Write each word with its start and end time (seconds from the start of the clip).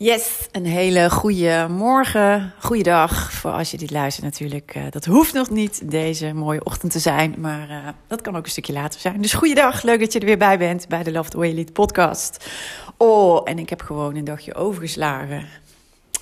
Yes, 0.00 0.48
een 0.52 0.66
hele 0.66 1.10
goede 1.10 1.66
morgen, 1.70 2.52
goede 2.58 2.82
dag 2.82 3.32
voor 3.32 3.50
als 3.50 3.70
je 3.70 3.76
dit 3.76 3.90
luistert 3.90 4.24
natuurlijk. 4.24 4.74
Uh, 4.76 4.82
dat 4.90 5.04
hoeft 5.04 5.32
nog 5.32 5.50
niet 5.50 5.90
deze 5.90 6.32
mooie 6.32 6.64
ochtend 6.64 6.92
te 6.92 6.98
zijn, 6.98 7.34
maar 7.38 7.70
uh, 7.70 7.88
dat 8.06 8.20
kan 8.20 8.36
ook 8.36 8.44
een 8.44 8.50
stukje 8.50 8.72
later 8.72 9.00
zijn. 9.00 9.20
Dus 9.20 9.32
goeiedag, 9.32 9.82
leuk 9.82 10.00
dat 10.00 10.12
je 10.12 10.18
er 10.18 10.26
weer 10.26 10.38
bij 10.38 10.58
bent 10.58 10.88
bij 10.88 11.02
de 11.02 11.12
Love 11.12 11.30
the 11.30 11.36
Way 11.36 11.48
Elite 11.48 11.72
podcast. 11.72 12.48
Oh, 12.96 13.40
en 13.44 13.58
ik 13.58 13.68
heb 13.68 13.82
gewoon 13.82 14.16
een 14.16 14.24
dagje 14.24 14.54
overgeslagen. 14.54 15.46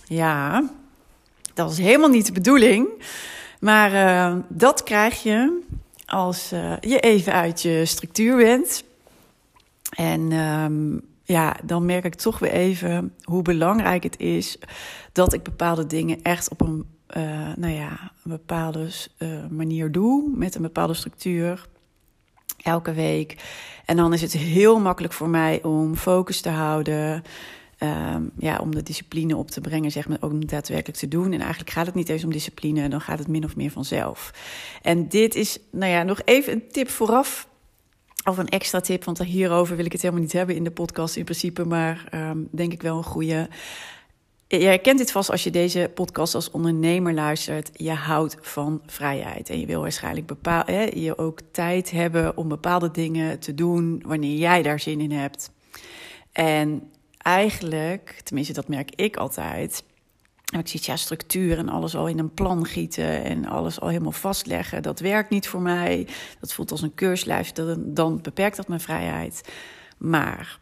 Ja, 0.04 0.70
dat 1.54 1.66
was 1.68 1.78
helemaal 1.78 2.10
niet 2.10 2.26
de 2.26 2.32
bedoeling. 2.32 2.88
Maar 3.60 3.92
uh, 3.92 4.38
dat 4.48 4.82
krijg 4.82 5.22
je 5.22 5.62
als 6.06 6.48
je 6.80 6.98
even 7.00 7.32
uit 7.32 7.62
je 7.62 7.84
structuur 7.84 8.36
bent. 8.36 8.84
En... 9.96 10.32
Um, 10.32 11.14
ja, 11.26 11.56
dan 11.64 11.84
merk 11.84 12.04
ik 12.04 12.14
toch 12.14 12.38
weer 12.38 12.50
even 12.50 13.14
hoe 13.22 13.42
belangrijk 13.42 14.02
het 14.02 14.18
is 14.18 14.58
dat 15.12 15.32
ik 15.32 15.42
bepaalde 15.42 15.86
dingen 15.86 16.22
echt 16.22 16.50
op 16.50 16.60
een, 16.60 16.84
uh, 17.16 17.22
nou 17.56 17.72
ja, 17.72 18.12
bepaalde 18.22 18.88
uh, 19.18 19.46
manier 19.50 19.92
doe, 19.92 20.30
met 20.34 20.54
een 20.54 20.62
bepaalde 20.62 20.94
structuur, 20.94 21.66
elke 22.62 22.92
week. 22.92 23.36
En 23.84 23.96
dan 23.96 24.12
is 24.12 24.22
het 24.22 24.32
heel 24.32 24.80
makkelijk 24.80 25.14
voor 25.14 25.28
mij 25.28 25.62
om 25.62 25.96
focus 25.96 26.40
te 26.40 26.48
houden. 26.48 27.22
Um, 27.82 28.30
ja, 28.38 28.58
om 28.58 28.74
de 28.74 28.82
discipline 28.82 29.36
op 29.36 29.50
te 29.50 29.60
brengen, 29.60 29.90
zeg 29.90 30.08
maar, 30.08 30.18
ook 30.20 30.48
daadwerkelijk 30.48 30.98
te 30.98 31.08
doen. 31.08 31.32
En 31.32 31.40
eigenlijk 31.40 31.70
gaat 31.70 31.86
het 31.86 31.94
niet 31.94 32.08
eens 32.08 32.24
om 32.24 32.32
discipline, 32.32 32.88
dan 32.88 33.00
gaat 33.00 33.18
het 33.18 33.28
min 33.28 33.44
of 33.44 33.56
meer 33.56 33.70
vanzelf. 33.70 34.30
En 34.82 35.08
dit 35.08 35.34
is, 35.34 35.58
nou 35.70 35.92
ja, 35.92 36.02
nog 36.02 36.20
even 36.24 36.52
een 36.52 36.68
tip 36.70 36.88
vooraf 36.88 37.48
of 38.28 38.38
een 38.38 38.48
extra 38.48 38.80
tip, 38.80 39.04
want 39.04 39.22
hierover 39.22 39.76
wil 39.76 39.84
ik 39.84 39.92
het 39.92 40.02
helemaal 40.02 40.22
niet 40.22 40.32
hebben 40.32 40.54
in 40.56 40.64
de 40.64 40.70
podcast 40.70 41.16
in 41.16 41.24
principe, 41.24 41.64
maar 41.64 42.08
um, 42.14 42.48
denk 42.50 42.72
ik 42.72 42.82
wel 42.82 42.96
een 42.96 43.04
goede. 43.04 43.48
Jij 44.48 44.78
kent 44.78 44.98
dit 44.98 45.12
vast 45.12 45.30
als 45.30 45.44
je 45.44 45.50
deze 45.50 45.90
podcast 45.94 46.34
als 46.34 46.50
ondernemer 46.50 47.14
luistert. 47.14 47.70
Je 47.72 47.92
houdt 47.92 48.36
van 48.40 48.82
vrijheid 48.86 49.50
en 49.50 49.60
je 49.60 49.66
wil 49.66 49.80
waarschijnlijk 49.80 50.26
bepaal, 50.26 50.62
hè, 50.66 50.82
je 50.82 51.18
ook 51.18 51.40
tijd 51.52 51.90
hebben 51.90 52.36
om 52.36 52.48
bepaalde 52.48 52.90
dingen 52.90 53.38
te 53.38 53.54
doen 53.54 54.02
wanneer 54.06 54.36
jij 54.36 54.62
daar 54.62 54.80
zin 54.80 55.00
in 55.00 55.12
hebt. 55.12 55.50
En 56.32 56.90
eigenlijk, 57.18 58.20
tenminste 58.22 58.52
dat 58.52 58.68
merk 58.68 58.90
ik 58.94 59.16
altijd, 59.16 59.84
ik 60.46 60.68
zie 60.68 60.80
ja, 60.82 60.96
structuur 60.96 61.58
en 61.58 61.68
alles 61.68 61.96
al 61.96 62.08
in 62.08 62.18
een 62.18 62.34
plan 62.34 62.66
gieten 62.66 63.24
en 63.24 63.46
alles 63.46 63.80
al 63.80 63.88
helemaal 63.88 64.12
vastleggen. 64.12 64.82
Dat 64.82 65.00
werkt 65.00 65.30
niet 65.30 65.48
voor 65.48 65.60
mij. 65.60 66.08
Dat 66.40 66.52
voelt 66.52 66.70
als 66.70 66.82
een 66.82 66.94
keurslijf. 66.94 67.52
Dan 67.76 68.20
beperkt 68.22 68.56
dat 68.56 68.68
mijn 68.68 68.80
vrijheid. 68.80 69.52
Maar 69.98 70.58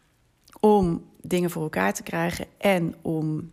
om 0.60 1.04
dingen 1.20 1.50
voor 1.50 1.62
elkaar 1.62 1.94
te 1.94 2.02
krijgen 2.02 2.46
en 2.58 2.94
om 3.02 3.52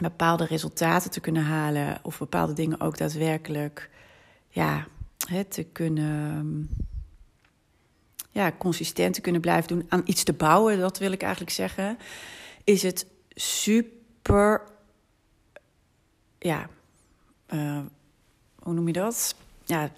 bepaalde 0.00 0.44
resultaten 0.44 1.10
te 1.10 1.20
kunnen 1.20 1.44
halen 1.44 1.98
of 2.02 2.18
bepaalde 2.18 2.52
dingen 2.52 2.80
ook 2.80 2.98
daadwerkelijk 2.98 3.90
ja, 4.48 4.86
te 5.48 5.62
kunnen 5.62 6.68
ja, 8.30 8.52
consistent 8.58 9.14
te 9.14 9.20
kunnen 9.20 9.40
blijven 9.40 9.68
doen 9.68 9.86
aan 9.88 10.02
iets 10.04 10.22
te 10.22 10.32
bouwen, 10.32 10.78
dat 10.78 10.98
wil 10.98 11.12
ik 11.12 11.22
eigenlijk 11.22 11.52
zeggen, 11.52 11.98
is 12.64 12.82
het 12.82 13.06
super 13.34 14.62
ja, 16.46 16.68
uh, 17.54 17.78
hoe 18.58 18.74
noem 18.74 18.86
je 18.86 18.92
dat? 18.92 19.34
Ja, 19.64 19.90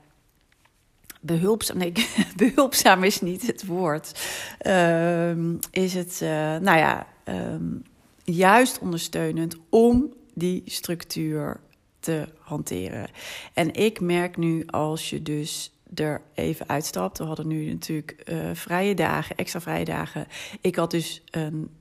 behulpzaam, 1.21 1.77
nee, 1.77 1.93
behulpzaam 2.37 3.05
is 3.05 3.21
niet 3.21 3.47
het 3.47 3.67
woord. 3.67 4.21
Uh, 4.67 5.53
is 5.71 5.95
het, 5.95 6.21
uh, 6.23 6.29
nou 6.57 6.79
ja, 6.79 7.07
um, 7.25 7.83
juist 8.25 8.79
ondersteunend 8.79 9.57
om 9.69 10.13
die 10.35 10.63
structuur 10.67 11.61
te 12.01 12.29
hanteren. 12.39 13.09
En 13.53 13.73
ik 13.75 14.01
merk 14.01 14.37
nu 14.37 14.67
als 14.67 15.11
je 15.11 15.23
dus 15.23 15.73
er 15.95 16.23
even 16.35 16.69
uitstapt. 16.69 17.19
We 17.19 17.25
hadden 17.25 17.47
nu 17.47 17.73
natuurlijk 17.73 18.23
uh, 18.25 18.51
vrije 18.53 18.95
dagen, 18.95 19.37
extra 19.37 19.61
vrije 19.61 19.85
dagen. 19.85 20.27
Ik 20.61 20.77
had 20.77 20.91
dus 20.91 21.23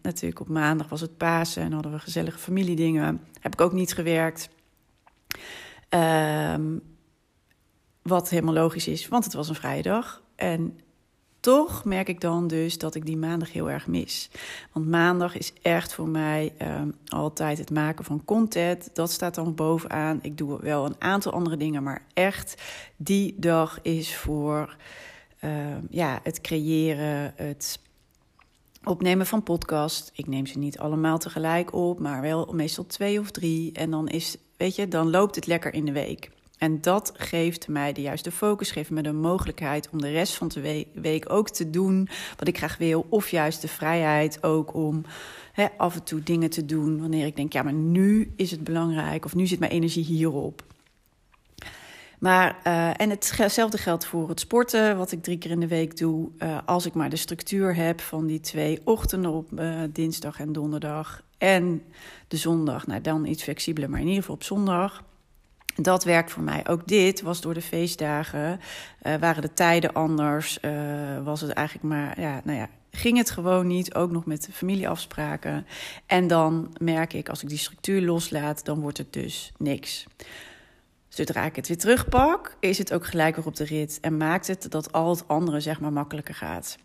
natuurlijk 0.02 0.40
op 0.40 0.48
maandag 0.48 0.90
was 0.90 1.02
het 1.02 1.18
Pasen 1.18 1.64
en 1.64 1.72
hadden 1.72 1.92
we 1.92 2.00
gezellige 2.00 2.38
familiedingen. 2.38 3.22
Heb 3.40 3.54
ik 3.54 3.62
ook 3.62 3.74
niet 3.74 3.94
gewerkt. 3.94 4.50
Um, 5.90 6.82
wat 8.02 8.30
helemaal 8.30 8.54
logisch 8.54 8.88
is, 8.88 9.08
want 9.08 9.24
het 9.24 9.34
was 9.34 9.50
een 9.50 9.56
vrije 9.56 9.82
dag. 9.82 10.22
En 10.36 10.80
toch 11.40 11.86
merk 11.86 12.08
ik 12.08 12.22
dan 12.22 12.48
dus 12.48 12.78
dat 12.78 12.96
ik 12.96 13.06
die 13.06 13.18
maandag 13.18 13.52
heel 13.52 13.70
erg 13.70 13.88
mis. 13.88 14.30
Want 14.72 14.88
maandag 14.88 15.38
is 15.38 15.54
echt 15.62 15.94
voor 15.94 16.08
mij 16.08 16.54
um, 16.62 16.96
altijd 17.08 17.58
het 17.58 17.72
maken 17.72 18.06
van 18.06 18.26
content. 18.26 18.90
Dat 18.94 19.12
staat 19.12 19.36
dan 19.36 19.56
bovenaan. 19.56 20.20
Ik 20.22 20.38
doe 20.38 20.62
wel 20.62 20.86
een 20.86 20.96
aantal 21.00 21.32
andere 21.32 21.58
dingen, 21.58 21.84
maar 21.84 22.06
echt 22.14 22.62
die 22.96 23.36
dag 23.38 23.80
is 23.82 24.16
voor 24.16 24.76
um, 25.44 25.88
ja, 25.90 26.20
het 26.24 26.42
creëren, 26.42 27.34
het 27.36 27.80
opnemen 28.84 29.26
van 29.26 29.44
podcast. 29.44 30.12
Ik 30.14 30.28
neem 30.28 30.46
ze 30.46 30.58
niet 30.58 30.80
allemaal 30.80 31.18
tegelijk 31.18 31.74
op, 31.74 32.00
maar 32.00 32.22
wel 32.22 32.54
meestal 32.54 32.86
twee 32.86 33.20
of 33.20 33.32
drie. 33.32 33.72
En 33.72 33.92
dan 33.92 34.08
is 34.08 34.38
weet 34.58 34.76
je, 34.76 34.88
dan 34.88 35.10
loopt 35.10 35.36
het 35.36 35.48
lekker 35.48 35.74
in 35.74 35.86
de 35.86 35.92
week. 35.92 36.30
En 36.58 36.82
dat 36.82 37.12
geeft 37.16 37.68
mij 37.68 37.94
de 37.94 38.02
juiste 38.02 38.32
focus, 38.32 38.72
geeft 38.72 38.90
me 38.90 39.02
de 39.02 39.14
mogelijkheid 39.14 39.90
om 39.92 40.02
de 40.02 40.12
rest 40.12 40.34
van 40.34 40.48
de 40.48 40.86
week 40.94 41.32
ook 41.32 41.50
te 41.50 41.70
doen 41.70 42.10
wat 42.38 42.48
ik 42.48 42.58
graag 42.58 42.78
wil. 42.78 43.06
Of 43.10 43.30
juist 43.30 43.62
de 43.62 43.68
vrijheid 43.68 44.44
ook 44.44 44.74
om 44.74 45.04
af 45.78 45.96
en 45.96 46.04
toe 46.04 46.24
dingen 46.24 46.50
te 46.50 46.66
doen 46.66 47.00
wanneer 47.00 47.26
ik 47.26 47.36
denk, 47.36 47.54
ja, 47.54 47.64
maar 47.64 47.74
nu 47.74 48.34
is 48.36 48.52
het 48.52 48.64
belangrijk 48.64 49.26
of 49.26 49.36
nu 49.36 49.48
zit 49.48 49.60
mijn 49.60 49.72
energie 49.72 50.04
hierop. 50.04 50.64
Maar, 52.20 52.60
uh, 52.64 53.02
en 53.02 53.10
hetzelfde 53.10 53.78
geldt 53.78 54.06
voor 54.06 54.30
het 54.30 54.40
sporten, 54.40 54.98
wat 54.98 55.12
ik 55.12 55.24
drie 55.24 55.38
keer 55.38 55.52
in 55.52 55.60
de 55.60 55.68
week 55.68 55.98
doe. 55.98 56.30
Uh, 56.40 56.58
als 56.66 56.86
ik 56.86 56.94
maar 56.94 57.10
de 57.10 57.16
structuur 57.16 57.76
heb 57.76 58.02
van 58.02 58.26
die 58.26 58.40
twee 58.40 58.82
ochtenden 58.84 59.32
op 59.32 59.52
uh, 59.60 59.82
dinsdag 59.90 60.40
en 60.40 60.54
donderdag 60.54 61.24
en 61.38 61.84
de 62.28 62.38
zondag, 62.38 62.88
nou 62.88 63.02
dan 63.02 63.26
iets 63.26 63.44
flexibeler, 63.44 63.90
maar 63.90 64.00
in 64.00 64.06
ieder 64.06 64.22
geval 64.22 64.36
op 64.36 64.44
zondag. 64.44 65.04
Dat 65.76 66.04
werkt 66.04 66.32
voor 66.32 66.44
mij. 66.44 66.68
Ook 66.68 66.88
dit 66.88 67.22
was 67.22 67.42
door 67.42 67.54
de 67.54 67.62
feestdagen, 67.62 68.60
waren 69.20 69.42
de 69.42 69.54
tijden 69.54 69.94
anders, 69.94 70.60
was 71.24 71.42
het 71.42 71.52
eigenlijk 71.52 71.88
maar, 71.88 72.20
ja, 72.20 72.42
nou 72.44 72.58
ja, 72.58 72.70
ging 72.92 73.18
het 73.18 73.32
gewoon 73.32 73.68
niet, 73.68 73.94
ook 73.94 74.12
nog 74.12 74.26
met 74.26 74.50
familieafspraken. 74.52 75.68
En 76.06 76.28
dan 76.28 76.76
merk 76.80 77.14
ik, 77.14 77.30
als 77.30 77.44
ik 77.44 77.50
die 77.50 77.58
structuur 77.58 78.02
loslaat, 78.02 78.66
dan 78.66 78.80
wordt 78.80 78.98
het 78.98 79.14
dus 79.14 79.52
niks. 79.58 80.06
Zodra 81.08 81.46
ik 81.46 81.56
het 81.56 81.68
weer 81.68 81.78
terugpak, 81.78 82.58
is 82.60 82.78
het 82.78 82.94
ook 82.94 83.06
gelijk 83.06 83.36
weer 83.36 83.46
op 83.46 83.56
de 83.56 83.66
rit 83.66 84.00
en 84.02 84.18
maakt 84.18 84.48
het 84.48 84.72
dat 84.72 84.92
al 84.92 85.10
het 85.10 85.28
andere 85.28 85.60
zeg 85.60 85.80
maar 85.80 85.94
makkelijker 85.94 86.36
gaat. 86.36 86.78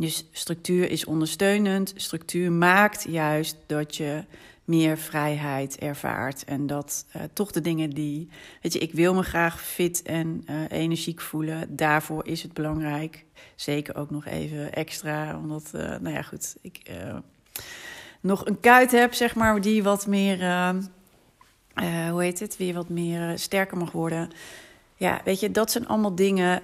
Dus 0.00 0.28
structuur 0.32 0.90
is 0.90 1.04
ondersteunend. 1.04 1.92
Structuur 1.96 2.52
maakt 2.52 3.06
juist 3.08 3.56
dat 3.66 3.96
je 3.96 4.24
meer 4.64 4.98
vrijheid 4.98 5.78
ervaart. 5.78 6.44
En 6.44 6.66
dat 6.66 7.06
uh, 7.16 7.22
toch 7.32 7.50
de 7.50 7.60
dingen 7.60 7.90
die. 7.90 8.28
Weet 8.62 8.72
je, 8.72 8.78
ik 8.78 8.92
wil 8.92 9.14
me 9.14 9.22
graag 9.22 9.62
fit 9.62 10.02
en 10.02 10.44
uh, 10.50 10.56
energiek 10.68 11.20
voelen. 11.20 11.76
Daarvoor 11.76 12.26
is 12.26 12.42
het 12.42 12.52
belangrijk. 12.52 13.24
Zeker 13.54 13.96
ook 13.96 14.10
nog 14.10 14.26
even 14.26 14.72
extra. 14.72 15.36
Omdat, 15.36 15.70
uh, 15.74 15.80
nou 15.82 16.10
ja, 16.10 16.22
goed. 16.22 16.56
Ik 16.60 16.90
nog 18.20 18.46
een 18.46 18.60
kuit 18.60 18.90
heb, 18.90 19.14
zeg 19.14 19.34
maar, 19.34 19.60
die 19.60 19.82
wat 19.82 20.06
meer 20.06 20.38
hoe 22.10 22.22
heet 22.22 22.40
het, 22.40 22.56
weer 22.56 22.74
wat 22.74 22.88
meer 22.88 23.38
sterker 23.38 23.76
mag 23.76 23.92
worden. 23.92 24.30
Ja, 24.96 25.20
weet 25.24 25.40
je, 25.40 25.50
dat 25.50 25.70
zijn 25.70 25.88
allemaal 25.88 26.14
dingen. 26.14 26.62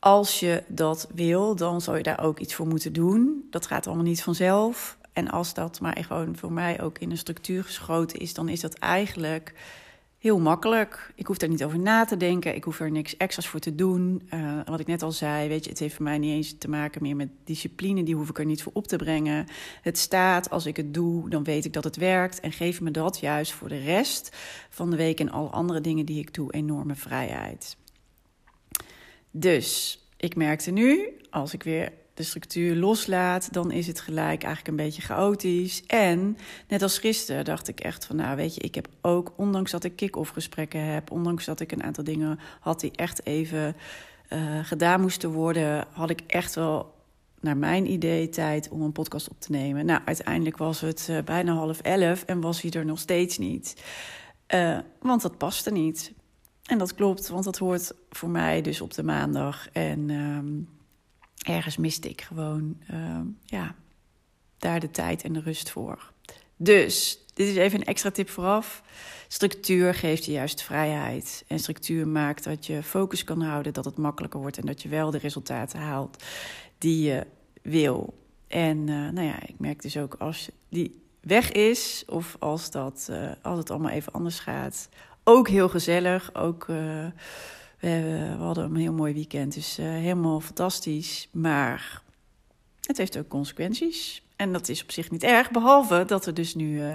Als 0.00 0.40
je 0.40 0.62
dat 0.68 1.08
wil, 1.14 1.56
dan 1.56 1.80
zou 1.80 1.96
je 1.96 2.02
daar 2.02 2.22
ook 2.22 2.38
iets 2.38 2.54
voor 2.54 2.66
moeten 2.66 2.92
doen. 2.92 3.46
Dat 3.50 3.66
gaat 3.66 3.86
allemaal 3.86 4.04
niet 4.04 4.22
vanzelf. 4.22 4.98
En 5.12 5.30
als 5.30 5.54
dat 5.54 5.80
maar 5.80 5.96
gewoon 6.00 6.36
voor 6.36 6.52
mij 6.52 6.82
ook 6.82 6.98
in 6.98 7.10
een 7.10 7.18
structuur 7.18 7.64
geschoten 7.64 8.18
is, 8.18 8.34
dan 8.34 8.48
is 8.48 8.60
dat 8.60 8.74
eigenlijk 8.74 9.54
heel 10.18 10.38
makkelijk. 10.38 11.12
Ik 11.14 11.26
hoef 11.26 11.36
daar 11.36 11.48
niet 11.48 11.64
over 11.64 11.78
na 11.78 12.04
te 12.04 12.16
denken. 12.16 12.54
Ik 12.54 12.64
hoef 12.64 12.80
er 12.80 12.90
niks 12.90 13.16
extra's 13.16 13.48
voor 13.48 13.60
te 13.60 13.74
doen. 13.74 14.28
Uh, 14.34 14.60
wat 14.64 14.80
ik 14.80 14.86
net 14.86 15.02
al 15.02 15.12
zei, 15.12 15.48
weet 15.48 15.64
je, 15.64 15.70
het 15.70 15.78
heeft 15.78 15.94
voor 15.94 16.04
mij 16.04 16.18
niet 16.18 16.32
eens 16.32 16.58
te 16.58 16.68
maken 16.68 17.02
meer 17.02 17.16
met 17.16 17.28
discipline. 17.44 18.02
Die 18.02 18.14
hoef 18.14 18.28
ik 18.28 18.38
er 18.38 18.44
niet 18.44 18.62
voor 18.62 18.72
op 18.74 18.86
te 18.86 18.96
brengen. 18.96 19.46
Het 19.82 19.98
staat, 19.98 20.50
als 20.50 20.66
ik 20.66 20.76
het 20.76 20.94
doe, 20.94 21.28
dan 21.28 21.44
weet 21.44 21.64
ik 21.64 21.72
dat 21.72 21.84
het 21.84 21.96
werkt. 21.96 22.40
En 22.40 22.52
geef 22.52 22.80
me 22.80 22.90
dat 22.90 23.18
juist 23.18 23.52
voor 23.52 23.68
de 23.68 23.78
rest 23.78 24.36
van 24.70 24.90
de 24.90 24.96
week 24.96 25.20
en 25.20 25.30
alle 25.30 25.48
andere 25.48 25.80
dingen 25.80 26.06
die 26.06 26.18
ik 26.18 26.34
doe 26.34 26.52
enorme 26.52 26.94
vrijheid. 26.94 27.76
Dus 29.30 29.98
ik 30.16 30.36
merkte 30.36 30.70
nu, 30.70 31.08
als 31.30 31.54
ik 31.54 31.62
weer 31.62 31.92
de 32.14 32.22
structuur 32.22 32.76
loslaat, 32.76 33.52
dan 33.52 33.70
is 33.70 33.86
het 33.86 34.00
gelijk 34.00 34.42
eigenlijk 34.42 34.68
een 34.68 34.84
beetje 34.84 35.02
chaotisch. 35.02 35.82
En 35.86 36.36
net 36.68 36.82
als 36.82 36.98
gisteren 36.98 37.44
dacht 37.44 37.68
ik 37.68 37.80
echt 37.80 38.04
van, 38.04 38.16
nou 38.16 38.36
weet 38.36 38.54
je, 38.54 38.60
ik 38.60 38.74
heb 38.74 38.88
ook, 39.00 39.32
ondanks 39.36 39.70
dat 39.70 39.84
ik 39.84 39.96
kick-off 39.96 40.30
gesprekken 40.30 40.84
heb, 40.84 41.10
ondanks 41.10 41.44
dat 41.44 41.60
ik 41.60 41.72
een 41.72 41.82
aantal 41.82 42.04
dingen 42.04 42.38
had 42.60 42.80
die 42.80 42.92
echt 42.94 43.26
even 43.26 43.76
uh, 44.32 44.64
gedaan 44.64 45.00
moesten 45.00 45.30
worden, 45.30 45.86
had 45.92 46.10
ik 46.10 46.20
echt 46.26 46.54
wel 46.54 46.94
naar 47.40 47.56
mijn 47.56 47.92
idee 47.92 48.28
tijd 48.28 48.68
om 48.68 48.82
een 48.82 48.92
podcast 48.92 49.28
op 49.28 49.40
te 49.40 49.50
nemen. 49.50 49.86
Nou, 49.86 50.00
uiteindelijk 50.04 50.56
was 50.56 50.80
het 50.80 51.06
uh, 51.10 51.18
bijna 51.24 51.52
half 51.54 51.80
elf 51.80 52.22
en 52.22 52.40
was 52.40 52.62
hij 52.62 52.70
er 52.70 52.84
nog 52.84 52.98
steeds 52.98 53.38
niet. 53.38 53.84
Uh, 54.54 54.78
want 55.00 55.22
dat 55.22 55.38
paste 55.38 55.70
niet. 55.70 56.12
En 56.70 56.78
dat 56.78 56.94
klopt, 56.94 57.28
want 57.28 57.44
dat 57.44 57.58
hoort 57.58 57.92
voor 58.10 58.28
mij 58.28 58.62
dus 58.62 58.80
op 58.80 58.94
de 58.94 59.02
maandag. 59.02 59.68
En 59.72 60.10
um, 60.10 60.68
ergens 61.38 61.76
miste 61.76 62.08
ik 62.08 62.20
gewoon 62.20 62.76
uh, 62.90 63.20
ja, 63.44 63.74
daar 64.58 64.80
de 64.80 64.90
tijd 64.90 65.22
en 65.22 65.32
de 65.32 65.40
rust 65.40 65.70
voor. 65.70 66.12
Dus, 66.56 67.24
dit 67.34 67.48
is 67.48 67.56
even 67.56 67.80
een 67.80 67.86
extra 67.86 68.10
tip 68.10 68.28
vooraf. 68.28 68.82
Structuur 69.28 69.94
geeft 69.94 70.24
je 70.24 70.32
juist 70.32 70.62
vrijheid. 70.62 71.44
En 71.46 71.58
structuur 71.58 72.08
maakt 72.08 72.44
dat 72.44 72.66
je 72.66 72.82
focus 72.82 73.24
kan 73.24 73.42
houden, 73.42 73.72
dat 73.72 73.84
het 73.84 73.96
makkelijker 73.96 74.40
wordt 74.40 74.58
en 74.58 74.66
dat 74.66 74.82
je 74.82 74.88
wel 74.88 75.10
de 75.10 75.18
resultaten 75.18 75.78
haalt 75.78 76.24
die 76.78 77.02
je 77.02 77.26
wil. 77.62 78.14
En 78.48 78.78
uh, 78.78 79.08
nou 79.08 79.26
ja, 79.26 79.42
ik 79.46 79.58
merk 79.58 79.82
dus 79.82 79.96
ook 79.96 80.14
als 80.14 80.50
die 80.68 81.02
weg 81.20 81.52
is, 81.52 82.04
of 82.06 82.36
als, 82.38 82.70
dat, 82.70 83.08
uh, 83.10 83.30
als 83.42 83.58
het 83.58 83.70
allemaal 83.70 83.90
even 83.90 84.12
anders 84.12 84.38
gaat, 84.38 84.88
ook 85.30 85.48
heel 85.48 85.68
gezellig. 85.68 86.34
Ook. 86.34 86.66
Uh, 86.68 87.06
we, 87.78 88.34
hadden 88.38 88.64
een 88.64 88.76
heel 88.76 88.92
mooi 88.92 89.14
weekend, 89.14 89.54
dus 89.54 89.78
uh, 89.78 89.86
helemaal 89.86 90.40
fantastisch. 90.40 91.28
Maar 91.32 92.02
het 92.80 92.96
heeft 92.96 93.18
ook 93.18 93.28
consequenties. 93.28 94.22
En 94.36 94.52
dat 94.52 94.68
is 94.68 94.82
op 94.82 94.90
zich 94.90 95.10
niet 95.10 95.22
erg, 95.22 95.50
behalve 95.50 96.04
dat 96.06 96.26
er 96.26 96.34
dus 96.34 96.54
nu 96.54 96.80
uh, 96.80 96.94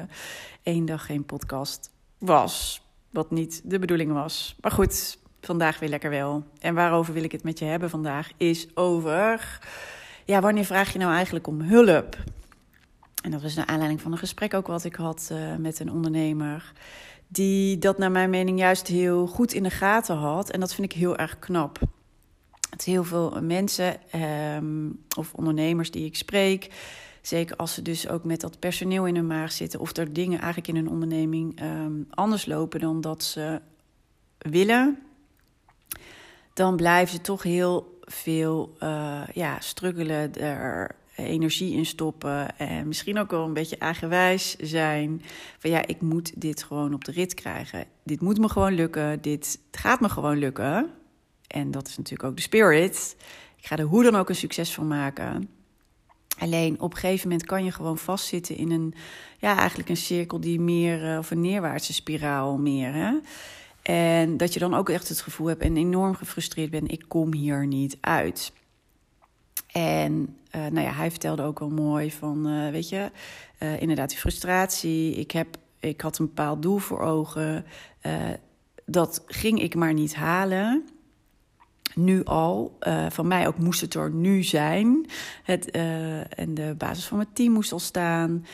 één 0.64 0.86
dag 0.86 1.06
geen 1.06 1.26
podcast 1.26 1.92
was. 2.18 2.82
Wat 3.10 3.32
niet 3.32 3.62
de 3.64 3.80
bedoeling 3.80 4.12
was. 4.12 4.56
Maar 4.62 4.72
goed, 4.72 5.18
vandaag 5.42 5.80
weer 5.80 5.90
lekker 5.90 6.10
wel. 6.10 6.44
En 6.60 6.74
waarover 6.74 7.14
wil 7.14 7.24
ik 7.24 7.32
het 7.32 7.44
met 7.44 7.60
je 7.60 7.66
hebben 7.66 7.90
vandaag? 7.90 8.32
Is 8.38 8.76
over. 8.76 9.60
Ja, 10.26 10.42
wanneer 10.42 10.66
vraag 10.66 10.94
je 10.94 11.00
nou 11.00 11.14
eigenlijk 11.14 11.48
om 11.48 11.62
hulp? 11.62 12.18
En 13.24 13.32
dat 13.32 13.42
was 13.42 13.56
naar 13.56 13.66
aanleiding 13.66 14.02
van 14.02 14.12
een 14.12 14.18
gesprek 14.18 14.54
ook 14.54 14.68
wat 14.68 14.84
ik 14.84 14.96
had 14.96 15.34
met 15.58 15.80
een 15.80 15.92
ondernemer 15.92 16.74
die 17.36 17.78
dat 17.78 17.98
naar 17.98 18.12
mijn 18.12 18.30
mening 18.30 18.60
juist 18.60 18.88
heel 18.88 19.28
goed 19.28 19.54
in 19.54 19.64
de 19.64 19.70
gaten 19.70 20.16
had. 20.16 20.50
En 20.50 20.60
dat 20.60 20.74
vind 20.74 20.92
ik 20.92 20.98
heel 20.98 21.18
erg 21.18 21.40
knap. 21.40 21.80
Het 22.70 22.84
heel 22.84 23.04
veel 23.04 23.42
mensen 23.42 23.98
um, 24.56 25.04
of 25.18 25.34
ondernemers 25.34 25.92
die 25.92 26.06
ik 26.06 26.16
spreek, 26.16 26.70
zeker 27.22 27.56
als 27.56 27.74
ze 27.74 27.82
dus 27.82 28.10
ook 28.10 28.24
met 28.24 28.42
dat 28.42 28.60
personeel 28.60 29.06
in 29.06 29.16
hun 29.16 29.28
maag 29.28 29.52
zitten, 29.52 29.80
of 29.80 29.98
er 29.98 30.14
dingen 30.14 30.40
eigenlijk 30.40 30.68
in 30.68 30.76
hun 30.76 30.90
onderneming 30.90 31.62
um, 31.62 32.08
anders 32.10 32.46
lopen 32.46 32.80
dan 32.80 33.02
dat 33.02 33.24
ze 33.24 33.62
willen, 34.38 35.00
dan 36.54 36.76
blijven 36.76 37.16
ze 37.16 37.22
toch 37.22 37.44
heel 37.44 38.00
veel 38.02 38.76
uh, 38.84 39.22
ja, 39.34 39.60
struggelen 39.60 40.36
er 40.36 40.96
energie 41.16 41.74
in 41.74 41.86
stoppen. 41.86 42.58
En 42.58 42.88
misschien 42.88 43.20
ook 43.20 43.32
wel 43.32 43.46
een 43.46 43.54
beetje 43.54 43.78
eigenwijs 43.78 44.56
zijn. 44.56 45.22
Van 45.60 45.70
ja, 45.70 45.88
ik 45.88 46.02
moet 46.02 46.42
dit 46.42 46.64
gewoon 46.64 46.94
op 46.94 47.06
de 47.06 47.12
rit 47.12 47.34
krijgen. 47.34 47.86
Dit 48.04 48.22
moet 48.22 48.38
me 48.38 48.50
gewoon 48.50 48.74
lukken. 48.74 49.22
Dit 49.22 49.60
gaat 49.72 50.00
me 50.00 50.10
gewoon 50.10 50.38
lukken. 50.38 50.90
En 51.48 51.72
dat 51.72 51.88
is 51.88 51.98
natuurlijk 51.98 52.30
ook 52.30 52.36
de 52.36 52.42
spirit. 52.42 53.16
Ik 53.58 53.66
ga 53.66 53.78
er 53.78 53.86
hoe 53.86 54.04
dan 54.04 54.16
ook 54.16 54.30
een 54.30 54.36
succes 54.36 54.74
van 54.74 54.88
maken. 54.88 55.50
Alleen 56.38 56.82
op 56.82 56.94
een 56.94 57.00
gegeven 57.00 57.30
moment 57.30 57.48
kan 57.48 57.64
je 57.64 57.72
gewoon 57.72 57.98
vastzitten 57.98 58.58
in 58.58 58.72
een, 58.72 58.94
ja, 59.38 59.58
eigenlijk 59.58 59.90
een 59.90 59.98
cirkel 59.98 60.40
die 60.40 60.60
meer, 60.60 61.12
uh, 61.12 61.18
of 61.18 61.32
een 61.32 61.42
neerwaartse 61.42 61.94
spiraal 61.94 62.58
meer. 62.58 62.94
Hè? 62.94 63.18
En 63.82 64.38
dat 64.38 64.54
je 64.54 64.60
dan 64.60 64.74
ook 64.74 64.90
echt 64.90 65.10
het 65.10 65.22
gevoel 65.22 65.48
hebt 65.48 65.62
en 65.62 65.78
enorm 65.78 66.16
gefrustreerd 66.16 66.70
bent: 66.70 66.92
ik 66.92 67.06
kom 67.08 67.34
hier 67.34 67.68
niet 67.68 67.98
uit. 68.02 68.52
En 69.76 70.38
uh, 70.56 70.62
nou 70.62 70.86
ja, 70.86 70.92
hij 70.92 71.10
vertelde 71.12 71.44
ook 71.44 71.60
wel 71.60 71.70
mooi 71.70 72.12
van, 72.12 72.48
uh, 72.48 72.70
weet 72.70 72.90
je, 72.90 73.12
uh, 73.60 73.82
inderdaad 73.82 74.10
die 74.10 74.18
frustratie. 74.18 75.16
Ik, 75.16 75.32
heb, 75.32 75.58
ik 75.80 76.02
had 76.02 76.18
een 76.18 76.26
bepaald 76.26 76.62
doel 76.62 76.78
voor 76.78 77.00
ogen. 77.00 77.66
dat 78.86 79.24
ging 79.28 79.62
ik 79.62 79.76
maar 79.76 79.94
niet 79.94 80.16
halen. 80.16 80.86
Nu 81.96 82.24
al. 82.24 82.78
van 83.10 83.28
mij 83.28 83.48
ook 83.48 83.58
moest 83.58 83.82
het 83.82 83.94
er 83.94 84.12
nu 84.12 84.44
zijn. 84.44 85.06
Het, 85.44 85.72
en 86.30 86.54
de 86.54 86.76
basis 86.78 87.06
van 87.06 87.18
mijn 87.18 87.34
team 87.34 87.54
moest 87.54 87.72
al 87.72 87.80
staan. 87.80 88.46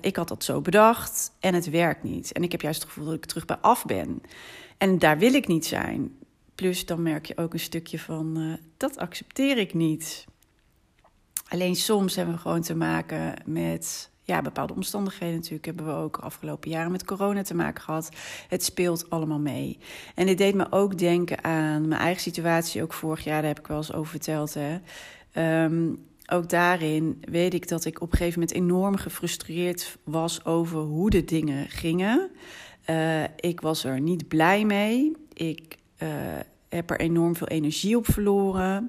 ik 0.00 0.16
had 0.16 0.28
dat 0.28 0.44
zo 0.44 0.60
bedacht 0.60 1.32
en 1.40 1.54
het 1.54 1.70
werkt 1.70 2.02
niet. 2.02 2.32
En 2.32 2.42
ik 2.42 2.52
heb 2.52 2.60
juist 2.60 2.80
het 2.80 2.88
gevoel 2.88 3.04
dat 3.04 3.14
ik 3.14 3.24
terug 3.24 3.44
bij 3.44 3.56
af 3.56 3.84
ben. 3.84 4.22
En 4.78 4.98
daar 4.98 5.18
wil 5.18 5.34
ik 5.34 5.46
niet 5.46 5.66
zijn. 5.66 6.16
Plus 6.54 6.86
dan 6.86 7.02
merk 7.02 7.26
je 7.26 7.36
ook 7.36 7.52
een 7.52 7.60
stukje 7.60 7.98
van, 7.98 8.58
dat 8.76 8.98
accepteer 8.98 9.58
ik 9.58 9.74
niet. 9.74 10.28
Alleen 11.50 11.76
soms 11.76 12.16
hebben 12.16 12.34
we 12.34 12.40
gewoon 12.40 12.62
te 12.62 12.74
maken 12.74 13.34
met 13.44 14.10
ja, 14.22 14.42
bepaalde 14.42 14.74
omstandigheden. 14.74 15.34
Natuurlijk 15.34 15.64
hebben 15.64 15.86
we 15.86 15.92
ook 15.92 16.16
afgelopen 16.16 16.70
jaren 16.70 16.92
met 16.92 17.04
corona 17.04 17.42
te 17.42 17.54
maken 17.54 17.82
gehad. 17.82 18.08
Het 18.48 18.64
speelt 18.64 19.10
allemaal 19.10 19.38
mee. 19.38 19.78
En 20.14 20.26
dit 20.26 20.38
deed 20.38 20.54
me 20.54 20.66
ook 20.70 20.98
denken 20.98 21.44
aan 21.44 21.88
mijn 21.88 22.00
eigen 22.00 22.22
situatie, 22.22 22.82
ook 22.82 22.92
vorig 22.92 23.24
jaar, 23.24 23.40
daar 23.40 23.50
heb 23.50 23.58
ik 23.58 23.66
wel 23.66 23.76
eens 23.76 23.92
over 23.92 24.10
verteld. 24.10 24.54
Hè. 24.54 24.78
Um, 25.64 26.08
ook 26.26 26.48
daarin 26.48 27.22
weet 27.30 27.54
ik 27.54 27.68
dat 27.68 27.84
ik 27.84 28.00
op 28.00 28.12
een 28.12 28.18
gegeven 28.18 28.40
moment 28.40 28.58
enorm 28.58 28.96
gefrustreerd 28.96 29.98
was 30.04 30.44
over 30.44 30.78
hoe 30.78 31.10
de 31.10 31.24
dingen 31.24 31.68
gingen. 31.68 32.30
Uh, 32.90 33.22
ik 33.36 33.60
was 33.60 33.84
er 33.84 34.00
niet 34.00 34.28
blij 34.28 34.64
mee. 34.64 35.12
Ik 35.32 35.76
uh, 36.02 36.08
heb 36.68 36.90
er 36.90 37.00
enorm 37.00 37.36
veel 37.36 37.46
energie 37.46 37.96
op 37.96 38.06
verloren. 38.06 38.88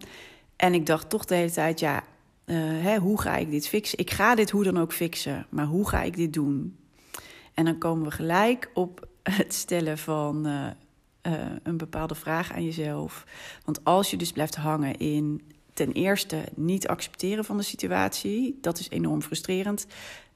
En 0.56 0.74
ik 0.74 0.86
dacht 0.86 1.10
toch 1.10 1.26
de 1.26 1.36
hele 1.36 1.52
tijd, 1.52 1.80
ja, 1.80 2.04
uh, 2.46 2.56
hè, 2.58 2.98
hoe 2.98 3.22
ga 3.22 3.36
ik 3.36 3.52
dit 3.52 3.68
fixen? 3.68 3.98
Ik 3.98 4.12
ga 4.12 4.36
dit 4.36 4.50
hoe 4.50 4.64
dan 4.64 4.78
ook 4.78 4.94
fixen, 4.94 5.46
maar 5.50 5.66
hoe 5.66 5.90
ga 5.90 6.02
ik 6.02 6.16
dit 6.16 6.34
doen? 6.34 6.78
En 7.54 7.66
dan 7.66 7.78
komen 7.78 8.06
we 8.06 8.12
gelijk 8.12 8.70
op 8.74 9.08
het 9.24 9.54
stellen 9.54 9.98
van 9.98 10.48
uh, 10.48 10.68
uh, 11.28 11.34
een 11.64 11.78
bepaalde 11.78 12.16
vraag 12.16 12.54
aan 12.54 12.64
jezelf. 12.64 13.26
Want 13.66 13.84
als 13.84 14.10
je 14.12 14.18
dus 14.18 14.32
blijft 14.32 14.56
hangen 14.56 14.98
in 14.98 15.42
ten 15.74 15.92
eerste 15.92 16.44
niet 16.56 16.88
accepteren 16.88 17.46
van 17.46 17.58
de 17.58 17.64
situatie, 17.64 18.58
dat 18.62 18.80
is 18.80 18.90
enorm 18.90 19.22
frustrerend. 19.22 19.88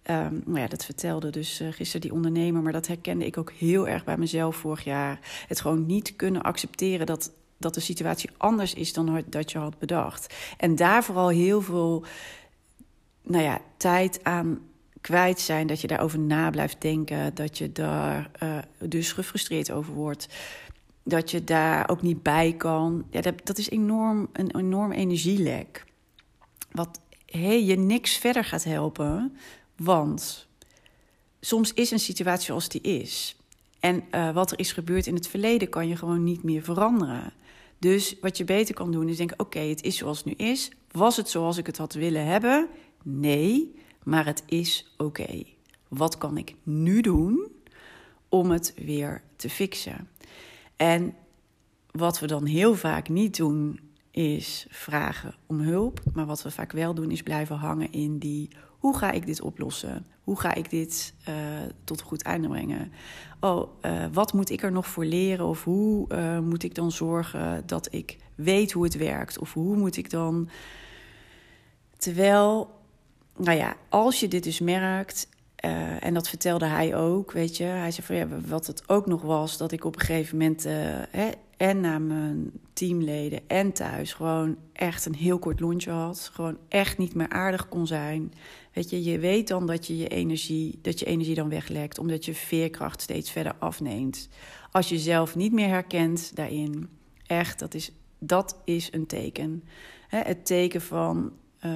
Um, 0.09 0.41
nou 0.45 0.59
ja, 0.59 0.67
dat 0.67 0.85
vertelde 0.85 1.29
dus 1.29 1.61
gisteren 1.69 2.01
die 2.01 2.13
ondernemer, 2.13 2.61
maar 2.61 2.71
dat 2.71 2.87
herkende 2.87 3.25
ik 3.25 3.37
ook 3.37 3.51
heel 3.51 3.87
erg 3.87 4.03
bij 4.03 4.17
mezelf 4.17 4.55
vorig 4.55 4.83
jaar. 4.83 5.19
Het 5.47 5.61
gewoon 5.61 5.85
niet 5.85 6.15
kunnen 6.15 6.41
accepteren 6.41 7.05
dat 7.05 7.31
dat 7.57 7.73
de 7.73 7.79
situatie 7.79 8.29
anders 8.37 8.73
is 8.73 8.93
dan 8.93 9.23
dat 9.29 9.51
je 9.51 9.57
had 9.57 9.79
bedacht. 9.79 10.33
En 10.57 10.75
daar 10.75 11.03
vooral 11.03 11.29
heel 11.29 11.61
veel 11.61 12.05
nou 13.21 13.43
ja, 13.43 13.61
tijd 13.77 14.23
aan 14.23 14.59
kwijt 15.01 15.39
zijn. 15.39 15.67
Dat 15.67 15.81
je 15.81 15.87
daarover 15.87 16.19
na 16.19 16.49
blijft 16.49 16.81
denken. 16.81 17.35
Dat 17.35 17.57
je 17.57 17.71
daar 17.71 18.31
uh, 18.43 18.57
dus 18.79 19.11
gefrustreerd 19.11 19.71
over 19.71 19.93
wordt. 19.93 20.27
Dat 21.03 21.31
je 21.31 21.43
daar 21.43 21.89
ook 21.89 22.01
niet 22.01 22.23
bij 22.23 22.53
kan. 22.53 23.05
Ja, 23.09 23.21
dat, 23.21 23.33
dat 23.43 23.57
is 23.57 23.69
enorm, 23.69 24.29
een 24.33 24.57
enorm 24.57 24.91
energielek. 24.91 25.83
Wat 26.71 26.99
je 27.41 27.77
niks 27.77 28.17
verder 28.17 28.43
gaat 28.43 28.63
helpen. 28.63 29.37
Want 29.75 30.47
soms 31.39 31.73
is 31.73 31.91
een 31.91 31.99
situatie 31.99 32.45
zoals 32.45 32.69
die 32.69 32.81
is. 32.81 33.35
En 33.85 34.03
uh, 34.11 34.33
wat 34.33 34.51
er 34.51 34.59
is 34.59 34.71
gebeurd 34.71 35.07
in 35.07 35.15
het 35.15 35.27
verleden 35.27 35.69
kan 35.69 35.87
je 35.87 35.95
gewoon 35.95 36.23
niet 36.23 36.43
meer 36.43 36.63
veranderen. 36.63 37.33
Dus 37.77 38.15
wat 38.21 38.37
je 38.37 38.43
beter 38.43 38.75
kan 38.75 38.91
doen 38.91 39.09
is 39.09 39.17
denken: 39.17 39.39
oké, 39.39 39.59
het 39.59 39.83
is 39.83 39.97
zoals 39.97 40.17
het 40.17 40.25
nu 40.25 40.45
is. 40.45 40.71
Was 40.91 41.17
het 41.17 41.29
zoals 41.29 41.57
ik 41.57 41.65
het 41.65 41.77
had 41.77 41.93
willen 41.93 42.25
hebben? 42.25 42.67
Nee, 43.03 43.75
maar 44.03 44.25
het 44.25 44.43
is 44.45 44.93
oké. 44.97 45.43
Wat 45.87 46.17
kan 46.17 46.37
ik 46.37 46.55
nu 46.63 47.01
doen 47.01 47.47
om 48.29 48.51
het 48.51 48.73
weer 48.75 49.21
te 49.35 49.49
fixen? 49.49 50.09
En 50.75 51.15
wat 51.91 52.19
we 52.19 52.27
dan 52.27 52.45
heel 52.45 52.75
vaak 52.75 53.09
niet 53.09 53.37
doen, 53.37 53.79
is 54.11 54.65
vragen 54.69 55.35
om 55.45 55.59
hulp. 55.59 55.99
Maar 56.13 56.25
wat 56.25 56.43
we 56.43 56.51
vaak 56.51 56.71
wel 56.71 56.93
doen 56.93 57.11
is 57.11 57.23
blijven 57.23 57.55
hangen 57.55 57.91
in 57.91 58.17
die 58.17 58.49
hoe 58.85 58.97
ga 58.97 59.11
ik 59.11 59.25
dit 59.25 59.41
oplossen? 59.41 60.05
Hoe 60.23 60.39
ga 60.39 60.53
ik 60.53 60.69
dit 60.69 61.13
uh, 61.29 61.35
tot 61.83 61.99
een 61.99 62.05
goed 62.05 62.21
einde 62.21 62.47
brengen? 62.47 62.91
Oh, 63.39 63.69
uh, 63.81 64.05
wat 64.11 64.33
moet 64.33 64.49
ik 64.49 64.63
er 64.63 64.71
nog 64.71 64.87
voor 64.87 65.05
leren? 65.05 65.45
Of 65.45 65.63
hoe 65.63 66.07
uh, 66.11 66.39
moet 66.39 66.63
ik 66.63 66.75
dan 66.75 66.91
zorgen 66.91 67.63
dat 67.65 67.87
ik 67.93 68.17
weet 68.35 68.71
hoe 68.71 68.83
het 68.83 68.97
werkt? 68.97 69.39
Of 69.39 69.53
hoe 69.53 69.75
moet 69.75 69.97
ik 69.97 70.09
dan. 70.09 70.49
Terwijl, 71.97 72.69
nou 73.37 73.57
ja, 73.57 73.75
als 73.89 74.19
je 74.19 74.27
dit 74.27 74.43
dus 74.43 74.59
merkt. 74.59 75.29
en 75.99 76.13
dat 76.13 76.29
vertelde 76.29 76.65
hij 76.65 76.95
ook, 76.95 77.31
weet 77.31 77.57
je. 77.57 77.63
Hij 77.63 77.91
zei 77.91 78.07
van 78.07 78.15
ja, 78.15 78.27
wat 78.47 78.67
het 78.67 78.89
ook 78.89 79.05
nog 79.05 79.21
was, 79.21 79.57
dat 79.57 79.71
ik 79.71 79.85
op 79.85 79.95
een 79.95 80.01
gegeven 80.01 80.37
moment 80.37 80.63
hè, 80.63 81.31
en 81.57 81.79
naar 81.79 82.01
mijn 82.01 82.51
teamleden 82.73 83.39
en 83.47 83.71
thuis 83.71 84.13
gewoon 84.13 84.57
echt 84.73 85.05
een 85.05 85.15
heel 85.15 85.39
kort 85.39 85.59
lontje 85.59 85.91
had. 85.91 86.29
Gewoon 86.33 86.57
echt 86.67 86.97
niet 86.97 87.15
meer 87.15 87.29
aardig 87.29 87.69
kon 87.69 87.87
zijn. 87.87 88.33
Weet 88.73 88.89
je, 88.89 89.03
je 89.03 89.19
weet 89.19 89.47
dan 89.47 89.67
dat 89.67 89.87
je 89.87 89.97
je 89.97 90.07
energie, 90.07 90.79
dat 90.81 90.99
je 90.99 91.05
energie 91.05 91.35
dan 91.35 91.49
weglekt, 91.49 91.99
omdat 91.99 92.25
je 92.25 92.33
veerkracht 92.33 93.01
steeds 93.01 93.31
verder 93.31 93.55
afneemt. 93.59 94.29
Als 94.71 94.89
je 94.89 94.95
jezelf 94.95 95.35
niet 95.35 95.51
meer 95.51 95.67
herkent 95.67 96.35
daarin, 96.35 96.89
echt, 97.27 97.59
dat 97.59 97.73
is, 97.73 97.91
dat 98.19 98.61
is 98.65 98.91
een 98.91 99.05
teken. 99.05 99.63
het 100.09 100.45
teken 100.45 100.81
van 100.81 101.31
uh, 101.65 101.71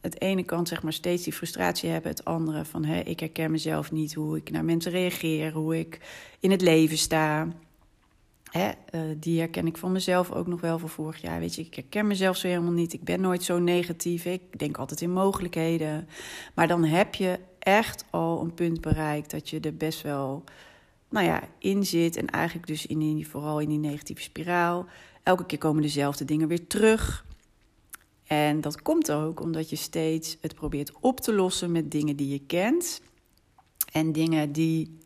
het 0.00 0.20
ene 0.20 0.42
kant 0.42 0.68
zeg 0.68 0.82
maar 0.82 0.92
steeds 0.92 1.24
die 1.24 1.32
frustratie 1.32 1.90
hebben, 1.90 2.10
het 2.10 2.24
andere 2.24 2.64
van 2.64 2.84
hè, 2.84 3.00
ik 3.00 3.20
herken 3.20 3.50
mezelf 3.50 3.92
niet, 3.92 4.14
hoe 4.14 4.36
ik 4.36 4.50
naar 4.50 4.64
mensen 4.64 4.92
reageer, 4.92 5.52
hoe 5.52 5.78
ik 5.78 6.00
in 6.40 6.50
het 6.50 6.60
leven 6.60 6.98
sta. 6.98 7.48
Uh, 8.56 8.68
die 9.16 9.38
herken 9.38 9.66
ik 9.66 9.76
van 9.76 9.92
mezelf 9.92 10.32
ook 10.32 10.46
nog 10.46 10.60
wel 10.60 10.78
van 10.78 10.88
vorig 10.88 11.20
jaar. 11.20 11.40
Weet 11.40 11.54
je, 11.54 11.62
ik 11.62 11.74
herken 11.74 12.06
mezelf 12.06 12.36
zo 12.36 12.46
helemaal 12.46 12.72
niet. 12.72 12.92
Ik 12.92 13.04
ben 13.04 13.20
nooit 13.20 13.42
zo 13.42 13.58
negatief. 13.58 14.24
Ik 14.24 14.58
denk 14.58 14.78
altijd 14.78 15.00
in 15.00 15.12
mogelijkheden. 15.12 16.08
Maar 16.54 16.68
dan 16.68 16.84
heb 16.84 17.14
je 17.14 17.38
echt 17.58 18.04
al 18.10 18.40
een 18.40 18.54
punt 18.54 18.80
bereikt 18.80 19.30
dat 19.30 19.48
je 19.48 19.60
er 19.60 19.76
best 19.76 20.02
wel 20.02 20.44
nou 21.08 21.26
ja, 21.26 21.42
in 21.58 21.86
zit. 21.86 22.16
En 22.16 22.26
eigenlijk 22.26 22.66
dus 22.66 22.86
in 22.86 22.98
die, 22.98 23.28
vooral 23.28 23.60
in 23.60 23.68
die 23.68 23.78
negatieve 23.78 24.22
spiraal. 24.22 24.86
Elke 25.22 25.46
keer 25.46 25.58
komen 25.58 25.82
dezelfde 25.82 26.24
dingen 26.24 26.48
weer 26.48 26.66
terug. 26.66 27.26
En 28.26 28.60
dat 28.60 28.82
komt 28.82 29.12
ook 29.12 29.40
omdat 29.40 29.70
je 29.70 29.76
steeds 29.76 30.36
het 30.40 30.54
probeert 30.54 30.92
op 31.00 31.20
te 31.20 31.34
lossen 31.34 31.72
met 31.72 31.90
dingen 31.90 32.16
die 32.16 32.28
je 32.28 32.40
kent. 32.46 33.00
En 33.92 34.12
dingen 34.12 34.52
die 34.52 34.97